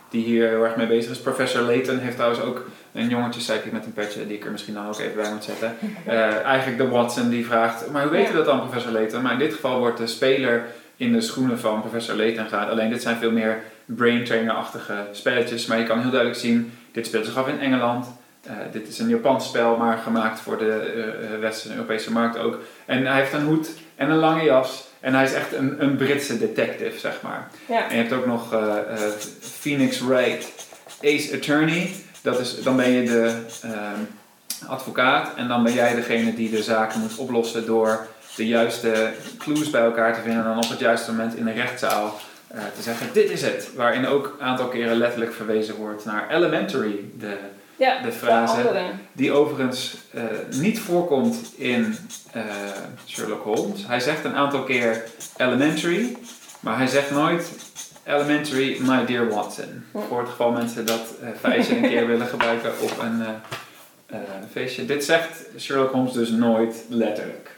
[0.09, 1.21] die hier heel erg mee bezig is.
[1.21, 4.51] Professor Layton heeft trouwens ook een jongetje, zei ik met een petje, die ik er
[4.51, 5.77] misschien dan ook even bij moet zetten.
[6.45, 8.37] Eigenlijk de Watson die vraagt, maar hoe weet je Ja.
[8.37, 9.23] dat dan, professor Layton?
[9.23, 10.65] Maar in dit geval wordt de speler
[10.97, 12.69] in de schoenen van professor Layton gaan.
[12.69, 13.63] Alleen dit zijn veel meer
[13.97, 15.67] brain trainer-achtige spelletjes.
[15.67, 18.07] Maar je kan heel duidelijk zien, dit speelt zich af in Engeland.
[18.43, 22.59] Eh, dit is een Japans spel, maar gemaakt voor de eh, Westerse Europese markt ook.
[22.87, 24.89] En hij heeft een hoed en een lange jas.
[25.01, 27.51] En hij is echt een, een Britse detective, zeg maar.
[27.67, 27.89] Ja.
[27.89, 28.77] En je hebt ook nog eh,
[29.41, 30.53] Phoenix Wright,
[31.03, 31.91] Ace Attorney.
[32.23, 34.01] Dat is, dan ben je de ehm,
[34.67, 39.71] advocaat en dan ben jij degene die de zaken moet oplossen door de juiste clues
[39.71, 42.19] bij elkaar te vinden en dan op het juiste moment in de rechtszaal
[42.55, 43.71] eh, te zeggen dit is het.
[43.75, 47.37] Waarin ook een aantal keren letterlijk verwezen wordt naar Elementary, de,
[47.77, 48.71] Ja, de frase.
[49.13, 51.97] die overigens eh, niet voorkomt in
[52.33, 52.43] eh,
[53.07, 53.87] Sherlock Holmes.
[53.87, 55.05] Hij zegt een aantal keer
[55.37, 56.17] elementary,
[56.61, 57.51] maar hij zegt nooit
[58.05, 59.85] Elementary, My Dear Watson.
[59.93, 59.99] Hm.
[60.09, 63.25] Voor het geval mensen dat feitje een keer willen gebruiken op een
[64.53, 64.85] feestje.
[64.85, 67.51] Dit zegt Sherlock Holmes dus nooit letterlijk.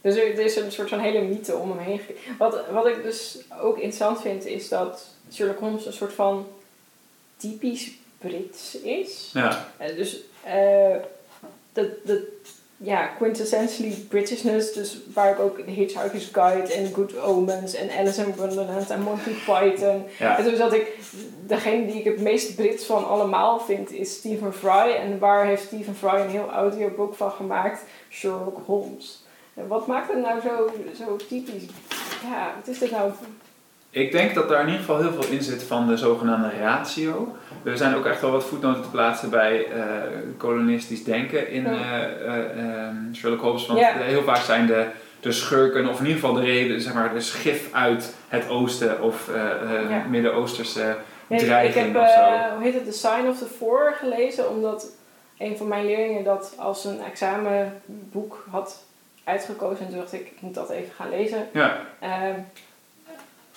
[0.00, 2.00] Dus er, er is een soort van hele mythe om hem heen.
[2.38, 6.46] Wat, wat ik dus ook interessant vind, is dat Sherlock Holmes een soort van
[7.36, 9.30] typisch Brits is.
[9.32, 10.96] Ja, Eh, dus eh
[11.72, 12.36] de, de,
[12.76, 18.22] ja, quintessentially Britishness, dus waar ik ook The Hitchhiker's Guide en Good Omens en Alice
[18.22, 20.04] in Wonderland en Monty Python.
[20.18, 20.38] ja.
[20.38, 20.98] En toen zat ik,
[21.46, 24.94] degene die ik het meest Brits van allemaal vind is Stephen Fry.
[24.94, 27.80] En waar heeft Stephen Fry een heel audioboek van gemaakt?
[28.10, 29.22] Sherlock Holmes.
[29.66, 30.72] Wat maakt het nou zo,
[31.04, 31.62] zo typisch?
[32.22, 33.10] Ja, wat is dit nou?
[33.90, 37.36] Ik denk dat daar in ieder geval heel veel in zit van de zogenaamde ratio.
[37.64, 39.82] Er zijn ook echt wel wat voetnoten te plaatsen bij eh,
[40.36, 43.66] kolonistisch denken in eh, eh, ehm, Sherlock Holmes.
[43.66, 43.92] Want Ja.
[43.92, 44.86] heel vaak zijn de,
[45.20, 49.02] de schurken, of in ieder geval de reden, zeg maar, de schif uit het oosten
[49.02, 49.30] of
[49.88, 50.04] Ja.
[50.08, 52.54] Midden-Oosterse Nee, ik dreiging heb, of zo.
[52.54, 54.86] hoe heet het, The Sign of the Four gelezen, omdat
[55.38, 58.84] een van mijn leerlingen dat als een examenboek had
[59.28, 59.84] uitgekozen.
[59.84, 61.48] En toen dacht ik, ik moet dat even gaan lezen.
[61.52, 62.34] Ja, Ehm,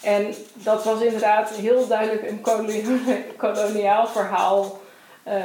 [0.02, 2.86] en dat was inderdaad heel duidelijk een koloni-
[3.38, 4.82] koloniaal verhaal.
[5.24, 5.44] eh,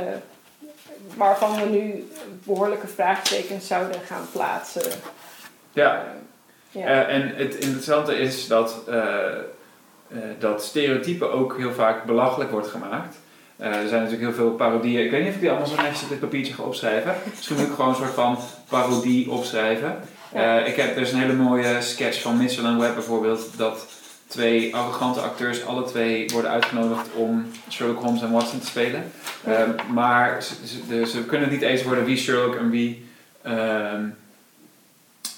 [1.16, 2.08] waarvan we nu
[2.44, 4.82] behoorlijke vraagtekens zouden gaan plaatsen.
[5.72, 5.94] ja.
[5.94, 6.86] Eh, ja.
[6.86, 9.14] Eh, en het interessante is dat, eh,
[10.38, 13.16] dat stereotype ook heel vaak belachelijk wordt gemaakt.
[13.56, 15.04] Er zijn natuurlijk heel veel parodieën.
[15.04, 17.14] Ik weet niet of ik die allemaal zo netjes op dit papiertje ga opschrijven.
[17.34, 19.98] Misschien moet ik gewoon een soort van parodie opschrijven.
[20.32, 23.50] Eh, ik heb dus een hele mooie sketch van Mitchell en Webb bijvoorbeeld.
[23.56, 23.86] Dat
[24.26, 29.12] twee arrogante acteurs alle twee worden uitgenodigd om Sherlock Holmes en Watson te spelen.
[29.44, 33.06] Ehm, maar ze, ze, kunnen niet eens worden wie Sherlock en wie
[33.42, 34.04] ehm,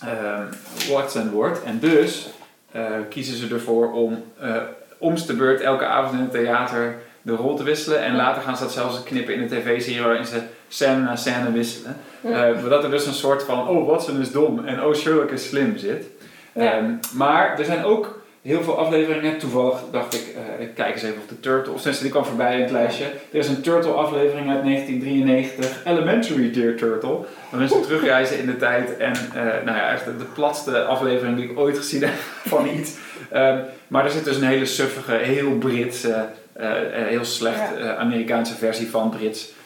[0.01, 0.47] ehm,
[0.91, 1.63] Watson wordt.
[1.63, 2.29] En dus
[2.71, 4.57] eh, kiezen ze ervoor om eh
[4.99, 8.03] om's de beurt elke avond in het theater de rol te wisselen.
[8.03, 11.53] En later gaan ze dat zelfs knippen in een tv-serie waarin ze scène na scène
[11.53, 11.97] wisselen.
[12.21, 12.61] Ja.
[12.61, 15.77] Zodat er dus een soort van, oh Watson is dom en oh Sherlock is slim
[15.77, 16.05] zit.
[16.53, 16.73] Ja.
[16.73, 19.39] Ehm, maar er zijn ook heel veel afleveringen.
[19.39, 22.25] Toevallig dacht ik, eh, ik kijk eens even of de Turtle, of sinds die kwam
[22.25, 23.05] voorbij in het lijstje.
[23.05, 27.19] Er is een Turtle aflevering uit 1993, Elementary Dear Turtle.
[27.51, 31.37] Waarin ze terugreizen in de tijd en eh, nou ja, echt de, de platste aflevering
[31.37, 32.15] die ik ooit gezien heb
[32.53, 32.93] van iets.
[33.31, 36.27] Ehm, maar er zit dus een hele suffige, heel Britse,
[36.59, 37.77] eh, eh, heel slecht Ja.
[37.77, 39.57] eh, Amerikaanse versie van Brits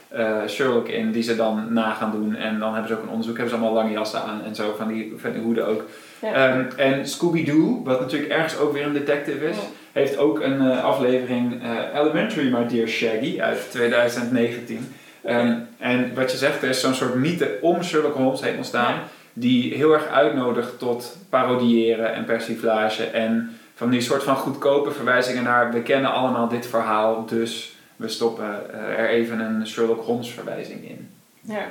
[0.49, 2.35] Sherlock in, die ze dan na gaan doen.
[2.37, 4.75] En dan hebben ze ook een onderzoek, hebben ze allemaal lange jassen aan en zo,
[4.79, 5.83] van die, van die hoeden ook.
[6.19, 6.33] Ja.
[6.33, 9.63] Ehm, en Scooby-Doo, wat natuurlijk ergens ook weer een detective is, Ja.
[9.93, 11.63] heeft ook een aflevering
[11.95, 14.95] Elementary My Dear Shaggy uit 2019.
[15.25, 18.95] Ehm, en wat je zegt, er is zo'n soort mythe om Sherlock Holmes heen ontstaan,
[19.33, 25.43] die heel erg uitnodigt tot parodiëren en persiflage en van die soort van goedkope verwijzingen
[25.43, 30.31] naar we kennen allemaal dit verhaal, dus we stoppen eh, er even een Sherlock Holmes
[30.31, 31.11] verwijzing in.
[31.41, 31.67] Ja.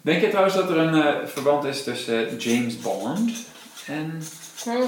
[0.00, 3.30] Denk je trouwens dat er een eh, verband is tussen eh, James Bond
[3.86, 4.22] en
[4.64, 4.82] Hmm.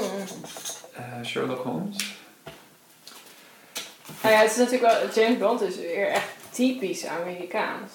[0.95, 1.97] eh, Sherlock Holmes?
[4.23, 7.93] Nou ja, het is natuurlijk wel, James Bond is weer echt typisch Amerikaans.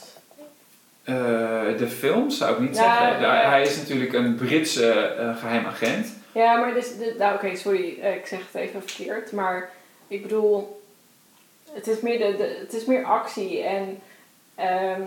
[1.78, 3.20] De films zou ik niet zeggen.
[3.22, 3.50] ja.
[3.50, 6.08] Hij is natuurlijk een Britse eh, geheim agent.
[6.34, 9.70] Ja, maar dus, de, nou oké, sorry, eh, ik zeg het even verkeerd, maar
[10.08, 10.82] ik bedoel,
[11.72, 14.00] het is meer, de, de, het is meer actie en
[14.56, 15.02] ehm,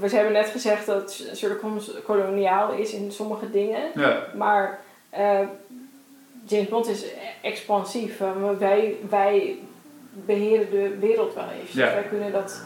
[0.00, 5.40] we hebben net gezegd dat Sherlock Holmes koloniaal is in sommige dingen, Ja, maar eh,
[6.46, 7.04] James Bond is
[7.42, 8.20] expansief.
[8.20, 9.58] Eh, maar wij, wij
[10.12, 11.84] beheren de wereld wel eens, Ja.
[11.84, 12.62] dus wij kunnen dat,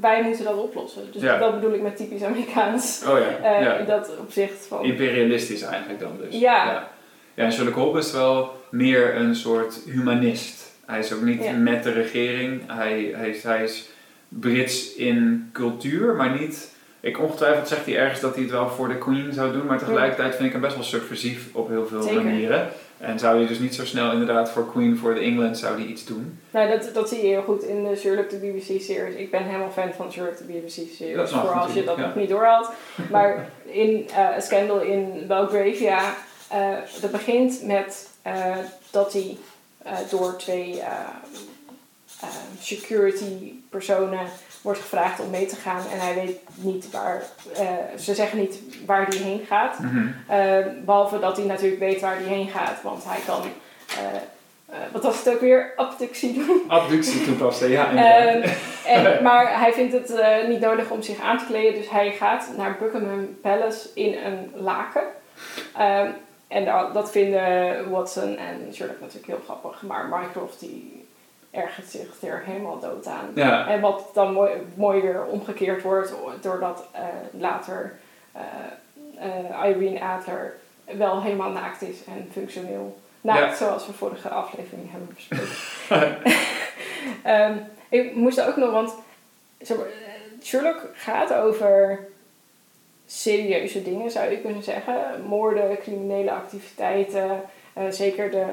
[0.00, 1.02] wij moeten dat oplossen.
[1.12, 1.38] Dus Ja.
[1.38, 3.02] dat bedoel ik met typisch Amerikaans.
[3.08, 3.26] oh ja.
[3.56, 3.74] Eh, ja.
[3.76, 4.84] In dat opzicht van...
[4.84, 6.40] Imperialistisch eigenlijk dan dus.
[6.40, 6.64] Ja.
[6.70, 6.88] ja.
[7.34, 10.72] Ja, en Sherlock Holmes is wel meer een soort humanist.
[10.86, 11.52] Hij is ook niet Ja.
[11.52, 12.60] met de regering.
[12.66, 13.88] Hij, hij, is, hij is
[14.28, 16.76] Brits in cultuur, maar niet...
[17.00, 19.78] Ik ongetwijfeld zegt hij ergens dat hij het wel voor de Queen zou doen, maar
[19.78, 22.22] tegelijkertijd vind ik hem best wel subversief op heel veel Zeker.
[22.24, 22.68] manieren.
[22.98, 25.86] En zou hij dus niet zo snel inderdaad voor Queen for the England zou hij
[25.86, 26.40] iets doen.
[26.50, 29.14] Nou, dat, dat zie je heel goed in de Sherlock the BBC-series.
[29.14, 31.30] Ik ben helemaal fan van Sherlock the BBC-series.
[31.30, 32.06] Vooral als je dat ja.
[32.06, 32.70] nog niet doorhaalt.
[33.10, 36.14] Maar in eh A Scandal in Belgravia,
[36.48, 38.56] eh dat begint met eh,
[38.90, 39.36] dat hij
[40.10, 40.82] door twee
[42.60, 44.26] security personen
[44.68, 45.82] wordt gevraagd om mee te gaan.
[45.92, 47.22] En hij weet niet waar,
[47.56, 49.78] eh, ze zeggen niet waar hij heen gaat.
[49.78, 50.06] Mhm.
[50.26, 53.42] Eh, behalve dat hij natuurlijk weet waar hij heen gaat, want hij kan,
[54.68, 56.62] eh, wat was het ook weer, abductie doen.
[56.68, 57.88] Abductie toepassen, ja.
[57.90, 58.44] inderdaad.
[58.84, 62.10] Eh, en, maar hij vindt het niet nodig om zich aan te kleden, dus hij
[62.10, 65.02] gaat naar Buckingham Palace in een laken.
[65.76, 66.08] Eh,
[66.48, 69.82] en dat, dat vinden Watson en Sherlock natuurlijk heel grappig.
[69.82, 70.97] Maar Mycroft die
[71.50, 73.30] ergert zich er helemaal dood aan.
[73.34, 73.68] Ja.
[73.68, 77.00] En wat dan mooi, mooi weer omgekeerd wordt doordat uh,
[77.40, 77.98] later
[78.36, 78.42] uh,
[79.26, 85.14] uh, Irene Adler wel helemaal naakt is en functioneel naakt, zoals we vorige aflevering hebben
[85.14, 86.32] besproken.
[87.26, 87.66] um,
[87.98, 88.94] ik moest ook nog, want
[90.42, 92.06] Sherlock gaat over
[93.06, 95.22] serieuze dingen, zou je kunnen zeggen.
[95.26, 97.42] Moorden, criminele activiteiten.
[97.78, 98.44] Uh, zeker de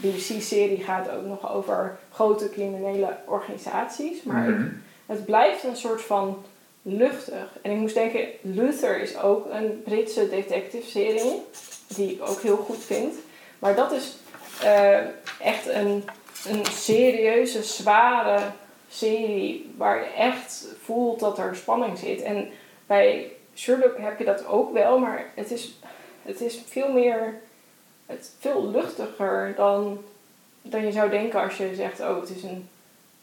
[0.00, 4.22] BBC-serie gaat ook nog over grote criminele organisaties.
[4.22, 4.68] Maar Mhm.
[5.06, 6.44] het blijft een soort van
[6.82, 7.58] luchtig.
[7.62, 11.42] En ik moest denken, Luther is ook een Britse detective-serie.
[11.88, 13.14] Die ik ook heel goed vind.
[13.58, 14.16] Maar dat is
[14.64, 14.96] uh,
[15.40, 16.04] echt een,
[16.48, 18.38] een serieuze, zware
[18.90, 19.72] serie.
[19.76, 22.22] Waar je echt voelt dat er spanning zit.
[22.22, 22.48] En
[22.86, 25.78] bij Sherlock heb je dat ook wel, maar het is,
[26.22, 27.40] het is veel meer,
[28.06, 29.98] het is veel luchtiger dan,
[30.62, 32.68] dan je zou denken als je zegt, oh het is een,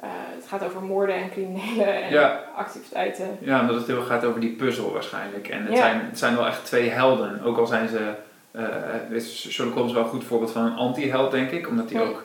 [0.04, 2.44] uh, het gaat over moorden en criminele en Ja.
[2.56, 3.38] activiteiten.
[3.40, 5.48] Ja, omdat het heel gaat over die puzzel waarschijnlijk.
[5.48, 5.78] En het, Ja.
[5.78, 7.42] zijn, het zijn wel echt twee helden.
[7.44, 8.14] Ook al zijn ze...
[8.52, 8.62] eh
[9.10, 11.68] is Sherlock Holmes wel een goed voorbeeld van een anti-held, denk ik.
[11.68, 12.08] Omdat hij Ja.
[12.08, 12.24] ook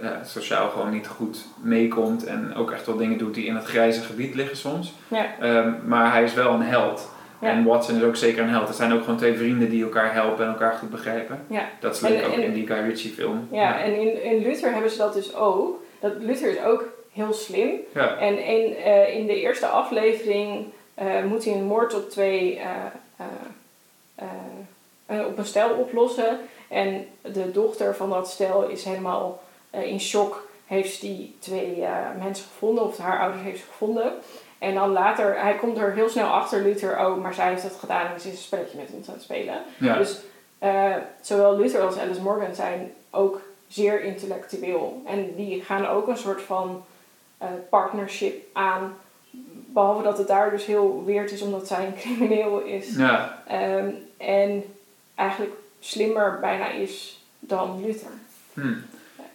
[0.00, 2.24] eh, sociaal gewoon niet goed meekomt.
[2.26, 4.92] En ook echt wel dingen doet die in het grijze gebied liggen soms.
[5.08, 5.26] Ja.
[5.40, 7.08] Ehm, maar hij is wel een held.
[7.40, 7.48] Ja.
[7.48, 8.68] En Watson is ook zeker een held.
[8.68, 11.44] Het zijn ook gewoon twee vrienden die elkaar helpen en elkaar goed begrijpen.
[11.48, 11.68] Ja.
[11.80, 13.48] Dat is leuk En- ook en- in die Guy Ritchie film.
[13.50, 15.82] Ja, en in, in Luther hebben ze dat dus ook.
[16.00, 17.70] Dat Luther is ook heel slim.
[17.94, 18.16] Ja.
[18.16, 22.60] En in, eh, in de eerste aflevering eh, moet hij een moord op twee
[24.16, 26.38] eh, op een stel oplossen.
[26.68, 30.46] En de dochter van dat stel is helemaal in shock.
[30.66, 31.84] Heeft die twee
[32.18, 34.12] mensen gevonden, of haar ouders heeft ze gevonden.
[34.58, 37.76] En dan later, hij komt er heel snel achter, Luther, oh, maar zij heeft het
[37.80, 39.62] gedaan en ze is een spelletje met ons aan het spelen.
[39.76, 39.96] Ja.
[39.96, 40.18] Dus
[40.58, 45.02] eh, zowel Luther als Alice Morgan zijn ook zeer intellectueel.
[45.06, 46.84] En die gaan ook een soort van
[47.38, 48.96] eh, partnership aan.
[49.72, 52.96] Behalve dat het daar dus heel weird is omdat zij een crimineel is.
[52.96, 53.42] ja.
[53.46, 54.64] Ehm, en
[55.14, 58.10] eigenlijk slimmer bijna is dan Luther.
[58.54, 58.74] Hm.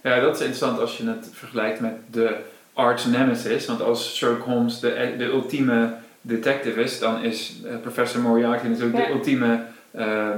[0.02, 3.66] Ja, dat is interessant als je het vergelijkt met de arch nemesis.
[3.66, 8.98] Want als Sherlock Holmes de, de ultieme detective is, dan is eh, professor Moriarty natuurlijk
[8.98, 9.06] Ja.
[9.06, 9.60] de ultieme
[9.92, 10.30] eh,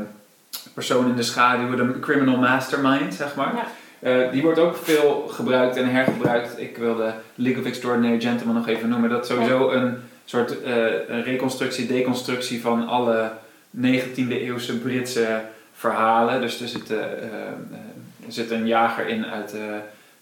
[0.74, 3.54] persoon in de schaduw, de criminal mastermind, zeg maar.
[3.56, 3.66] Ja.
[4.00, 6.60] Eh, die wordt ook veel gebruikt en hergebruikt.
[6.60, 9.10] Ik wil de League of Extraordinary Gentlemen nog even noemen.
[9.10, 10.76] Dat is sowieso een soort eh,
[11.08, 13.32] een reconstructie, deconstructie van alle
[13.82, 15.42] 19e eeuwse Britse
[15.74, 16.42] verhalen.
[16.42, 17.32] Dus er zit, eh, eh,
[18.26, 19.56] er zit een jager in uit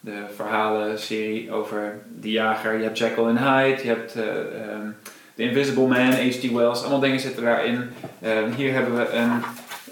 [0.04, 2.78] de verhalenserie over die jager.
[2.78, 4.88] Je hebt Jekyll and Hyde, je hebt ehm,
[5.36, 6.52] The Invisible Man, H.G.
[6.52, 6.82] Wells.
[6.82, 7.90] Allemaal dingen zitten daarin.
[8.22, 9.44] Ehm, hier hebben we een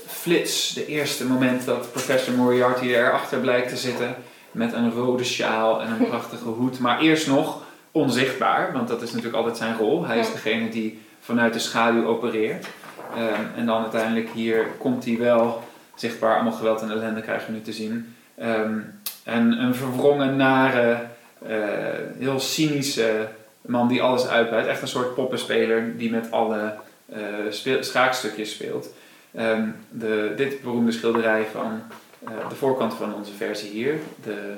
[0.08, 4.16] flits, de eerste moment dat professor Moriarty erachter blijkt te zitten.
[4.52, 6.80] Met een rode sjaal en een prachtige hoed.
[6.80, 10.06] Maar eerst nog onzichtbaar, want dat is natuurlijk altijd zijn rol.
[10.06, 12.68] Hij is degene die vanuit de schaduw opereert.
[13.16, 15.64] Ehm, en dan uiteindelijk hier komt hij wel
[15.96, 16.34] zichtbaar.
[16.34, 18.16] Allemaal geweld en ellende krijgen we nu te zien.
[19.32, 20.98] En een verwrongen, nare,
[21.48, 21.58] eh,
[22.18, 23.28] heel cynische
[23.62, 24.68] man die alles uitbuit.
[24.68, 26.74] Echt een soort poppenspeler die met alle
[27.06, 28.90] eh, schaakstukjes speelt.
[29.36, 31.82] Ehm, de, dit beroemde schilderij van
[32.24, 33.96] eh, de voorkant van onze versie hier.
[34.24, 34.54] De,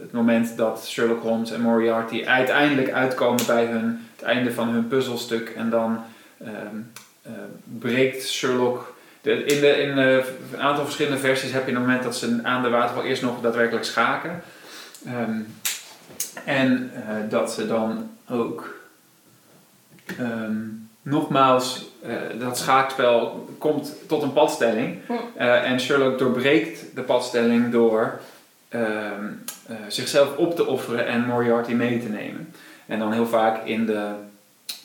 [0.00, 4.88] het moment dat Sherlock Holmes en Moriarty uiteindelijk uitkomen bij hun, het einde van hun
[4.88, 5.48] puzzelstuk.
[5.48, 6.04] En dan
[6.38, 6.76] ehm,
[7.22, 7.32] eh,
[7.78, 8.95] breekt Sherlock.
[9.26, 12.40] De, in, de, in eh, een aantal verschillende versies heb je een moment dat ze
[12.42, 14.42] aan de waterval eerst nog daadwerkelijk schaken.
[15.06, 15.40] Ehm,
[16.44, 18.74] en eh, dat ze dan ook
[20.18, 20.56] ehm,
[21.02, 24.98] nogmaals, eh, dat schaakspel komt tot een padstelling.
[25.06, 25.38] Hm.
[25.42, 28.20] En Sherlock doorbreekt de padstelling door
[28.68, 29.26] ehm,
[29.66, 32.54] eh, zichzelf op te offeren en Moriarty mee te nemen.
[32.86, 34.10] En dan heel vaak in de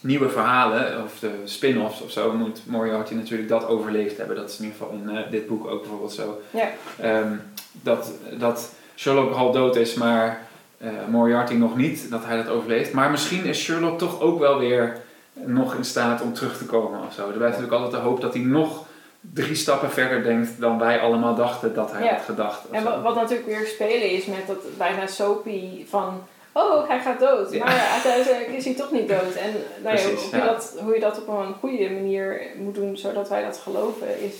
[0.01, 4.35] nieuwe verhalen of de spin-offs of zo moet Moriarty natuurlijk dat overleefd hebben.
[4.35, 6.41] Dat is in ieder geval in eh, dit boek ook bijvoorbeeld zo.
[6.49, 6.69] Ja.
[6.99, 7.33] Ehm,
[7.71, 12.91] dat, dat Sherlock half dood is, maar eh, Moriarty nog niet, dat hij dat overleeft.
[12.93, 14.97] Maar misschien is Sherlock toch ook wel weer
[15.33, 17.21] nog in staat om terug te komen of zo.
[17.27, 18.85] Er blijft natuurlijk altijd de hoop dat hij nog
[19.33, 22.13] drie stappen verder denkt dan wij allemaal dachten dat hij Ja.
[22.13, 22.69] had gedacht.
[22.71, 26.23] En wat natuurlijk weer spelen is met dat bijna soapy van...
[26.53, 27.51] Oh, hij gaat dood.
[27.51, 27.65] Ja.
[27.65, 29.33] Maar uiteindelijk is hij toch niet dood.
[29.35, 29.51] En
[29.83, 32.97] nou ja, Precies, hoe, je dat, hoe je dat op een goede manier moet doen,
[32.97, 34.33] zodat wij dat geloven, is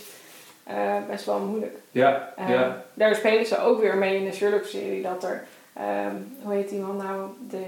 [0.64, 1.76] eh, best wel moeilijk.
[1.92, 2.84] Ja, Eh, ja.
[2.94, 5.02] Daar spelen ze ook weer mee in de Sherlock-serie.
[5.02, 5.44] Dat er,
[5.74, 7.30] ehm, hoe heet die man nou?
[7.50, 7.66] De,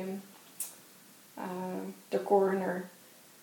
[1.34, 1.44] eh,
[2.10, 2.84] de coroner.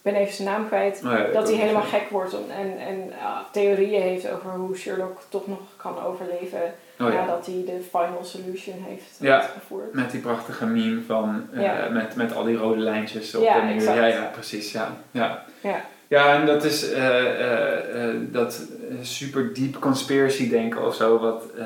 [0.03, 3.47] ben even zijn naam kwijt, Oh ja, dat hij helemaal gek wordt en, en, ja,
[3.53, 7.21] theorieën heeft over hoe Sherlock toch nog kan overleven Oh ja.
[7.21, 9.41] nadat hij de final solution heeft Ja.
[9.41, 9.95] uitgevoerd.
[9.95, 11.89] Met die prachtige meme van, eh, Ja.
[11.93, 13.83] met, met al die rode lijntjes op Ja, de muur.
[13.95, 14.73] Ja, ja, precies.
[14.73, 15.45] Ja, ja.
[15.61, 15.85] Ja.
[16.09, 21.19] ja en dat is eh, eh, eh, dat eh, super deep conspiracy denken of zo,
[21.19, 21.65] wat eh,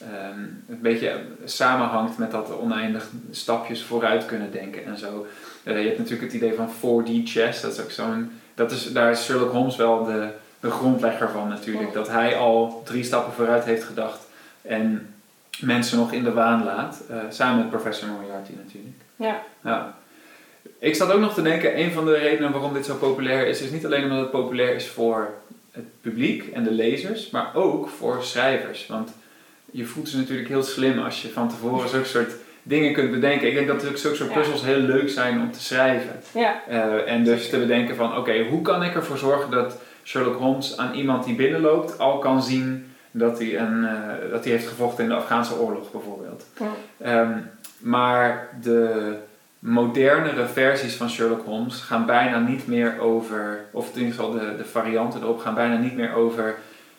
[0.00, 1.12] ehm, een beetje
[1.44, 5.26] samenhangt met dat oneindig stapjes vooruit kunnen denken en zo.
[5.62, 8.92] Eh, je hebt natuurlijk het idee van 4D chess, dat is ook zo'n, dat is,
[8.92, 10.28] daar is Sherlock Holmes wel de,
[10.60, 11.92] de grondlegger van natuurlijk.
[11.92, 14.18] Dat hij al drie stappen vooruit heeft gedacht
[14.64, 15.14] en
[15.60, 18.96] mensen nog in de waan laat, eh, samen met professor Moriarty natuurlijk.
[19.16, 19.42] Ja.
[19.64, 19.94] Ja.
[20.78, 23.60] Ik zat ook nog te denken, een van de redenen waarom dit zo populair is,
[23.60, 25.30] is niet alleen omdat het populair is voor
[25.70, 28.86] het publiek en de lezers, maar ook voor schrijvers.
[28.86, 29.12] Want
[29.70, 33.48] je voelt ze natuurlijk heel slim als je van tevoren zulke soort dingen kunt bedenken.
[33.48, 34.36] Ik denk dat ook zulke soort Ja.
[34.36, 36.20] puzzels heel leuk zijn om te schrijven.
[36.34, 36.62] Ja.
[36.68, 40.76] Eh, en dus te bedenken van, oké, hoe kan ik ervoor zorgen dat Sherlock Holmes
[40.76, 45.04] aan iemand die binnenloopt al kan zien dat hij, een, eh, dat hij heeft gevochten
[45.04, 46.44] in de Afghaanse oorlog bijvoorbeeld.
[46.58, 46.66] Ja.
[46.98, 47.38] Ehm,
[47.78, 49.14] maar de
[49.58, 54.56] modernere versies van Sherlock Holmes gaan bijna niet meer over, of in ieder geval de,
[54.56, 56.54] de varianten erop gaan bijna niet meer over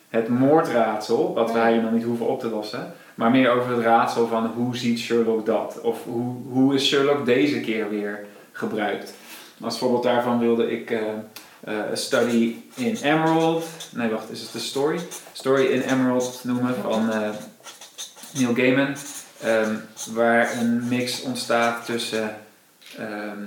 [0.08, 3.84] het moordraadsel, wat wij hier nog niet hoeven op te lossen, maar meer over het
[3.84, 5.80] raadsel van hoe ziet Sherlock dat?
[5.82, 9.14] Of hoe, hoe is Sherlock deze keer weer gebruikt?
[9.60, 11.00] Als voorbeeld daarvan wilde ik eh
[11.66, 14.98] eh, A Study in Emerald, nee wacht, is het de Story?
[15.32, 17.30] Story in Emerald noemen van eh,
[18.32, 18.94] Neil Gaiman.
[19.42, 19.76] Ehm,
[20.12, 22.36] waar een mix ontstaat tussen
[22.98, 23.44] ehm,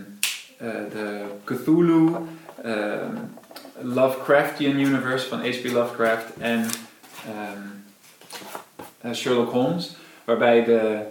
[0.57, 2.15] eh, de Cthulhu,
[2.63, 3.15] ehm,
[3.81, 5.71] Lovecraftian universe van H.P.
[5.71, 6.65] Lovecraft en
[9.13, 9.95] Sherlock Holmes.
[10.23, 11.01] Waarbij de,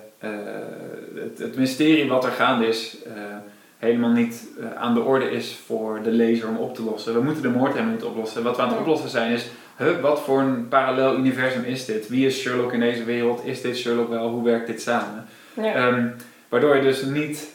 [1.38, 2.96] het, mysterie wat er gaande is
[3.78, 7.14] helemaal niet eh, aan de orde is voor de lezer om op te lossen.
[7.14, 8.42] We moeten de moord helemaal niet oplossen.
[8.42, 12.08] Wat we aan het oplossen zijn is, huh, wat voor een parallel universum is dit?
[12.08, 13.44] Wie is Sherlock in deze wereld?
[13.44, 14.28] Is dit Sherlock wel?
[14.28, 15.26] Hoe werkt dit samen?
[15.54, 15.74] Ja.
[15.74, 16.08] Ehm,
[16.48, 17.48] waardoor je dus niet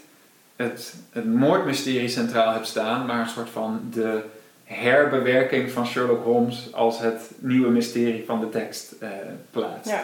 [0.56, 4.22] het, het moordmysterie centraal hebt staan, maar een soort van de
[4.64, 9.10] herbewerking van Sherlock Holmes als het nieuwe mysterie van de tekst eh
[9.52, 9.90] plaatst.
[9.90, 10.04] ja.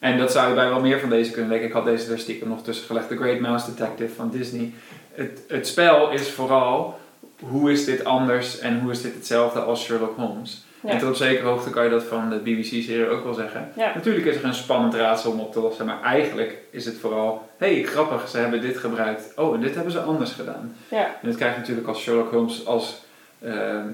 [0.00, 1.68] En dat zou je bij wel meer van deze kunnen denken.
[1.68, 3.08] Ik had deze er stiekem nog tussen gelegd.
[3.08, 4.72] The Great Mouse Detective van Disney.
[5.12, 6.98] Het, het spel is vooral
[7.40, 10.64] hoe is dit anders en hoe is dit hetzelfde als Sherlock Holmes.
[10.82, 10.90] Ja.
[10.90, 13.72] En tot op zekere hoogte kan je dat van de BBC-serie ook wel zeggen.
[13.76, 13.92] Ja.
[13.94, 17.48] Natuurlijk is er een spannend raadsel om op te lossen, maar eigenlijk is het vooral,
[17.56, 19.32] hé hey, grappig, ze hebben dit gebruikt.
[19.36, 20.76] Oh, en dit hebben ze anders gedaan.
[20.88, 21.04] Ja.
[21.04, 23.02] En dat krijg je natuurlijk als Sherlock Holmes als
[23.42, 23.86] ehm,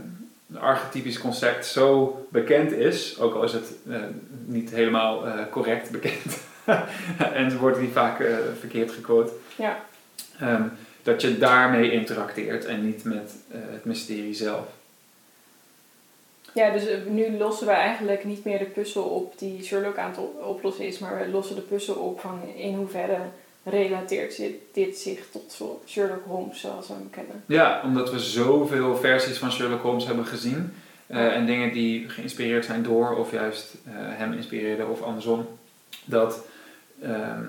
[0.53, 3.97] een archetypisch concept zo bekend is, ook al is het eh,
[4.45, 6.39] niet helemaal eh, correct bekend.
[7.35, 9.33] en wordt die vaak eh, verkeerd gequote.
[9.57, 9.77] Ja.
[10.41, 10.63] Ehm,
[11.07, 14.65] dat je daarmee interacteert en niet met eh, het mysterie zelf.
[16.53, 20.11] Ja, dus eh, nu lossen we eigenlijk niet meer de puzzel op die Sherlock aan
[20.11, 23.19] het op- oplossen is, maar we lossen de puzzel op van in hoeverre
[23.63, 24.41] relateert
[24.73, 27.43] dit, zich tot Sherlock Holmes zoals we hem kennen.
[27.47, 30.73] Ja, omdat we zoveel versies van Sherlock Holmes hebben gezien.
[31.07, 35.47] eh, en dingen die geïnspireerd zijn door of juist hem inspireerden of andersom.
[36.05, 36.47] Dat
[37.03, 37.45] ehm,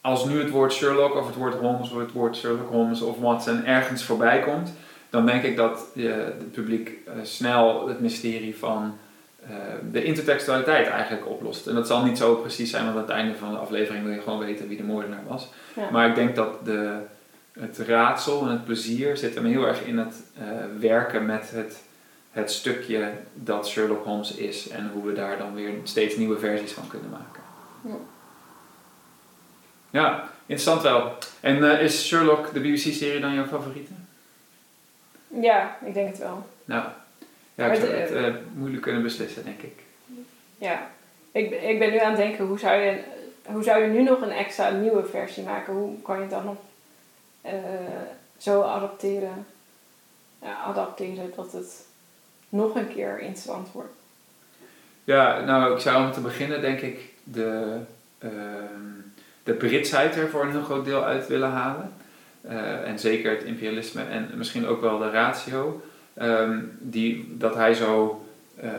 [0.00, 3.18] als nu het woord Sherlock of het woord Holmes of het woord Sherlock Holmes of
[3.18, 4.72] Watson ergens voorbij komt.
[5.10, 8.98] Dan denk ik dat eh, het publiek eh, snel het mysterie van
[9.42, 9.50] eh,
[9.92, 11.66] de intertextualiteit eigenlijk oplost.
[11.66, 14.14] En dat zal niet zo precies zijn, want aan het einde van de aflevering wil
[14.14, 15.48] je gewoon weten wie de moordenaar was.
[15.76, 15.90] Ja.
[15.90, 16.96] Maar ik denk dat de,
[17.52, 20.14] het raadsel en het plezier zit hem heel erg in het
[20.78, 21.82] werken met het,
[22.30, 26.72] het stukje dat Sherlock Holmes is en hoe we daar dan weer steeds nieuwe versies
[26.72, 27.42] van kunnen maken.
[27.84, 28.09] Ja.
[29.90, 31.16] Ja, interessant wel.
[31.40, 33.92] En eh, is Sherlock, de BBC-serie, dan jouw favoriete?
[35.28, 36.46] Ja, ik denk het wel.
[36.64, 36.84] Nou,
[37.54, 39.82] ja, ik zou het eh, moeilijk kunnen beslissen, denk ik.
[40.58, 40.90] Ja.
[41.32, 43.00] Ik, ben- ik ben nu aan het denken, hoe zou, je,
[43.44, 45.72] hoe zou je nu nog een extra nieuwe versie maken?
[45.72, 46.56] Hoe kan je dat nog
[47.42, 47.52] eh,
[48.38, 49.46] zo adapteren,
[50.42, 51.86] ja, adapteren dat het
[52.48, 53.92] nog een keer interessant wordt?
[55.04, 57.78] Ja, nou, ik zou om te beginnen denk ik de,
[58.18, 58.99] ehm,
[59.42, 61.92] de Britsheid er voor een heel groot deel uit willen halen.
[62.40, 65.82] Eh, en zeker het imperialisme en misschien ook wel de ratio.
[66.14, 68.24] Ehm, die, dat hij zo
[68.56, 68.70] eh,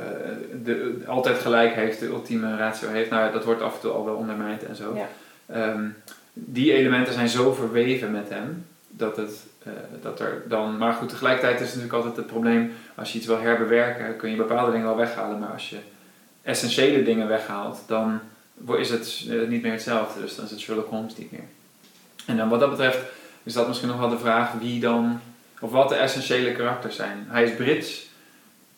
[0.63, 3.09] de, altijd gelijk heeft, de ultieme ratio heeft.
[3.09, 4.95] Nou, ja, dat wordt af en toe al wel ondermijnd en zo.
[4.95, 5.07] Ja.
[5.45, 5.83] Ehm,
[6.33, 10.77] die elementen zijn zo verweven met hem dat het eh, dat er dan.
[10.77, 12.73] Maar goed, tegelijkertijd is natuurlijk altijd het probleem.
[12.95, 15.39] Als je iets wil herbewerken, kun je bepaalde dingen wel weghalen.
[15.39, 15.77] Maar als je
[16.41, 18.19] essentiële dingen weghaalt, dan
[18.67, 20.21] is het eh, niet meer hetzelfde.
[20.21, 21.43] Dus dan is het Sherlock Holmes niet meer.
[22.25, 22.99] En dan wat dat betreft
[23.43, 25.19] is dat misschien nog wel de vraag wie dan
[25.61, 27.25] Of wat de essentiële karakters zijn.
[27.27, 28.09] Hij is Brits,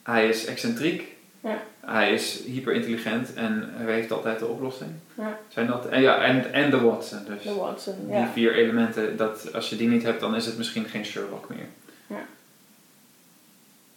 [0.03, 1.03] hij is excentriek,
[1.41, 1.61] Ja.
[1.79, 4.91] hij is hyperintelligent en hij heeft altijd de oplossing.
[5.17, 5.39] Ja.
[5.47, 7.43] Zijn dat, en ja, en, en de Watson dus.
[7.43, 8.29] De Watson, Die ja.
[8.34, 11.67] vier elementen, dat, als je die niet hebt, dan is het misschien geen Sherlock meer.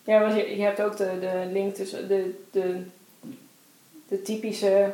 [0.05, 2.83] Ja, want je, je hebt ook de, de link tussen de, de,
[4.09, 4.93] de typische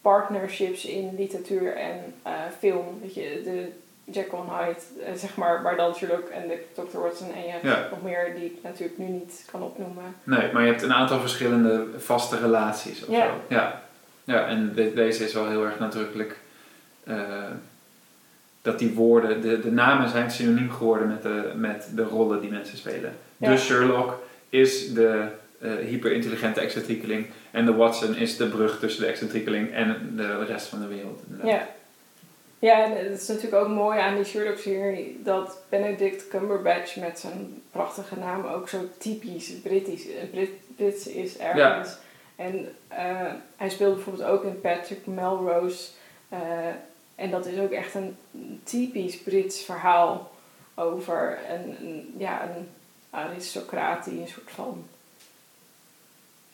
[0.00, 2.84] partnerships in literatuur en eh, film.
[3.02, 3.68] Weet je, de
[4.12, 6.98] Jekyll and Hyde, eh, zeg maar, maar dan Sherlock en de Dr.
[6.98, 7.32] Watson.
[7.34, 7.86] En je hebt Ja.
[7.90, 10.14] nog meer die ik natuurlijk nu niet kan opnoemen.
[10.22, 13.26] Nee, maar je hebt een aantal verschillende vaste relaties of Ja.
[13.26, 13.32] zo.
[13.48, 13.82] Ja.
[14.24, 16.36] ja, en de- deze is wel heel erg nadrukkelijk.
[17.04, 17.16] eh,
[18.62, 22.50] dat die woorden, de, de namen zijn synoniem geworden met de, met de rollen die
[22.50, 23.12] mensen spelen.
[23.36, 23.50] Ja.
[23.50, 25.26] De Sherlock is de
[25.60, 27.26] eh, hyperintelligente excentriekeling.
[27.50, 31.20] En de Watson is de brug tussen de excentriekeling en de rest van de wereld.
[31.26, 31.50] inderdaad.
[31.50, 31.68] Ja.
[32.58, 37.62] Ja, en het is natuurlijk ook mooi aan die Sherlock-serie dat Benedict Cumberbatch met zijn
[37.70, 41.96] prachtige naam ook zo typisch Britisch, eh, Brit, Brits is ergens.
[42.36, 45.88] En eh, hij speelt bijvoorbeeld ook in Patrick Melrose.
[47.14, 48.16] en dat is ook echt een
[48.64, 50.30] typisch Brits verhaal
[50.74, 52.68] over een, een, ja, een
[53.10, 54.84] aristocraat die een soort van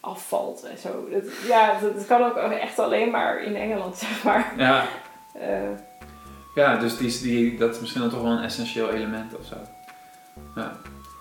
[0.07, 1.09] afvalt en zo.
[1.11, 4.53] Dat, ja, dat, dat kan ook echt alleen maar in Engeland, zeg maar.
[4.57, 4.85] Ja,
[5.41, 5.71] Eh,
[6.55, 9.57] Ja, dus die, die, dat is misschien dan toch wel een essentieel element of zo.
[10.55, 10.73] Ja.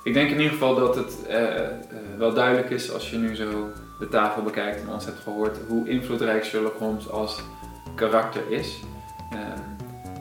[0.04, 1.72] Ik denk in ieder geval dat het eh, eh,
[2.18, 5.90] wel duidelijk is als je nu zo de tafel bekijkt en ons hebt gehoord hoe
[5.90, 7.42] invloedrijk Sherlock Holmes als
[7.96, 8.80] karakter is.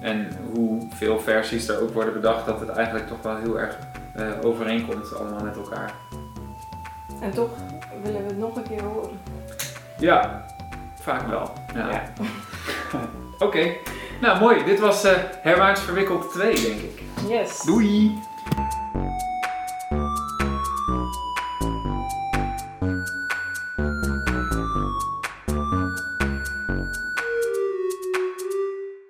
[0.01, 3.79] En hoeveel versies er ook worden bedacht dat het eigenlijk toch wel heel erg
[4.43, 5.95] overeenkomt allemaal met elkaar.
[7.21, 7.51] en toch
[8.05, 9.21] willen we het nog een keer horen.
[9.99, 10.45] Ja,
[11.01, 11.53] vaak wel.
[11.75, 11.89] Ja.
[11.91, 12.03] Ja.
[13.47, 13.73] Oké,
[14.21, 14.65] nou mooi.
[14.65, 15.03] Dit was
[15.43, 17.03] Herwaarts Verwikkeld 2 denk ik.
[17.29, 17.61] Yes.
[17.61, 18.19] Doei!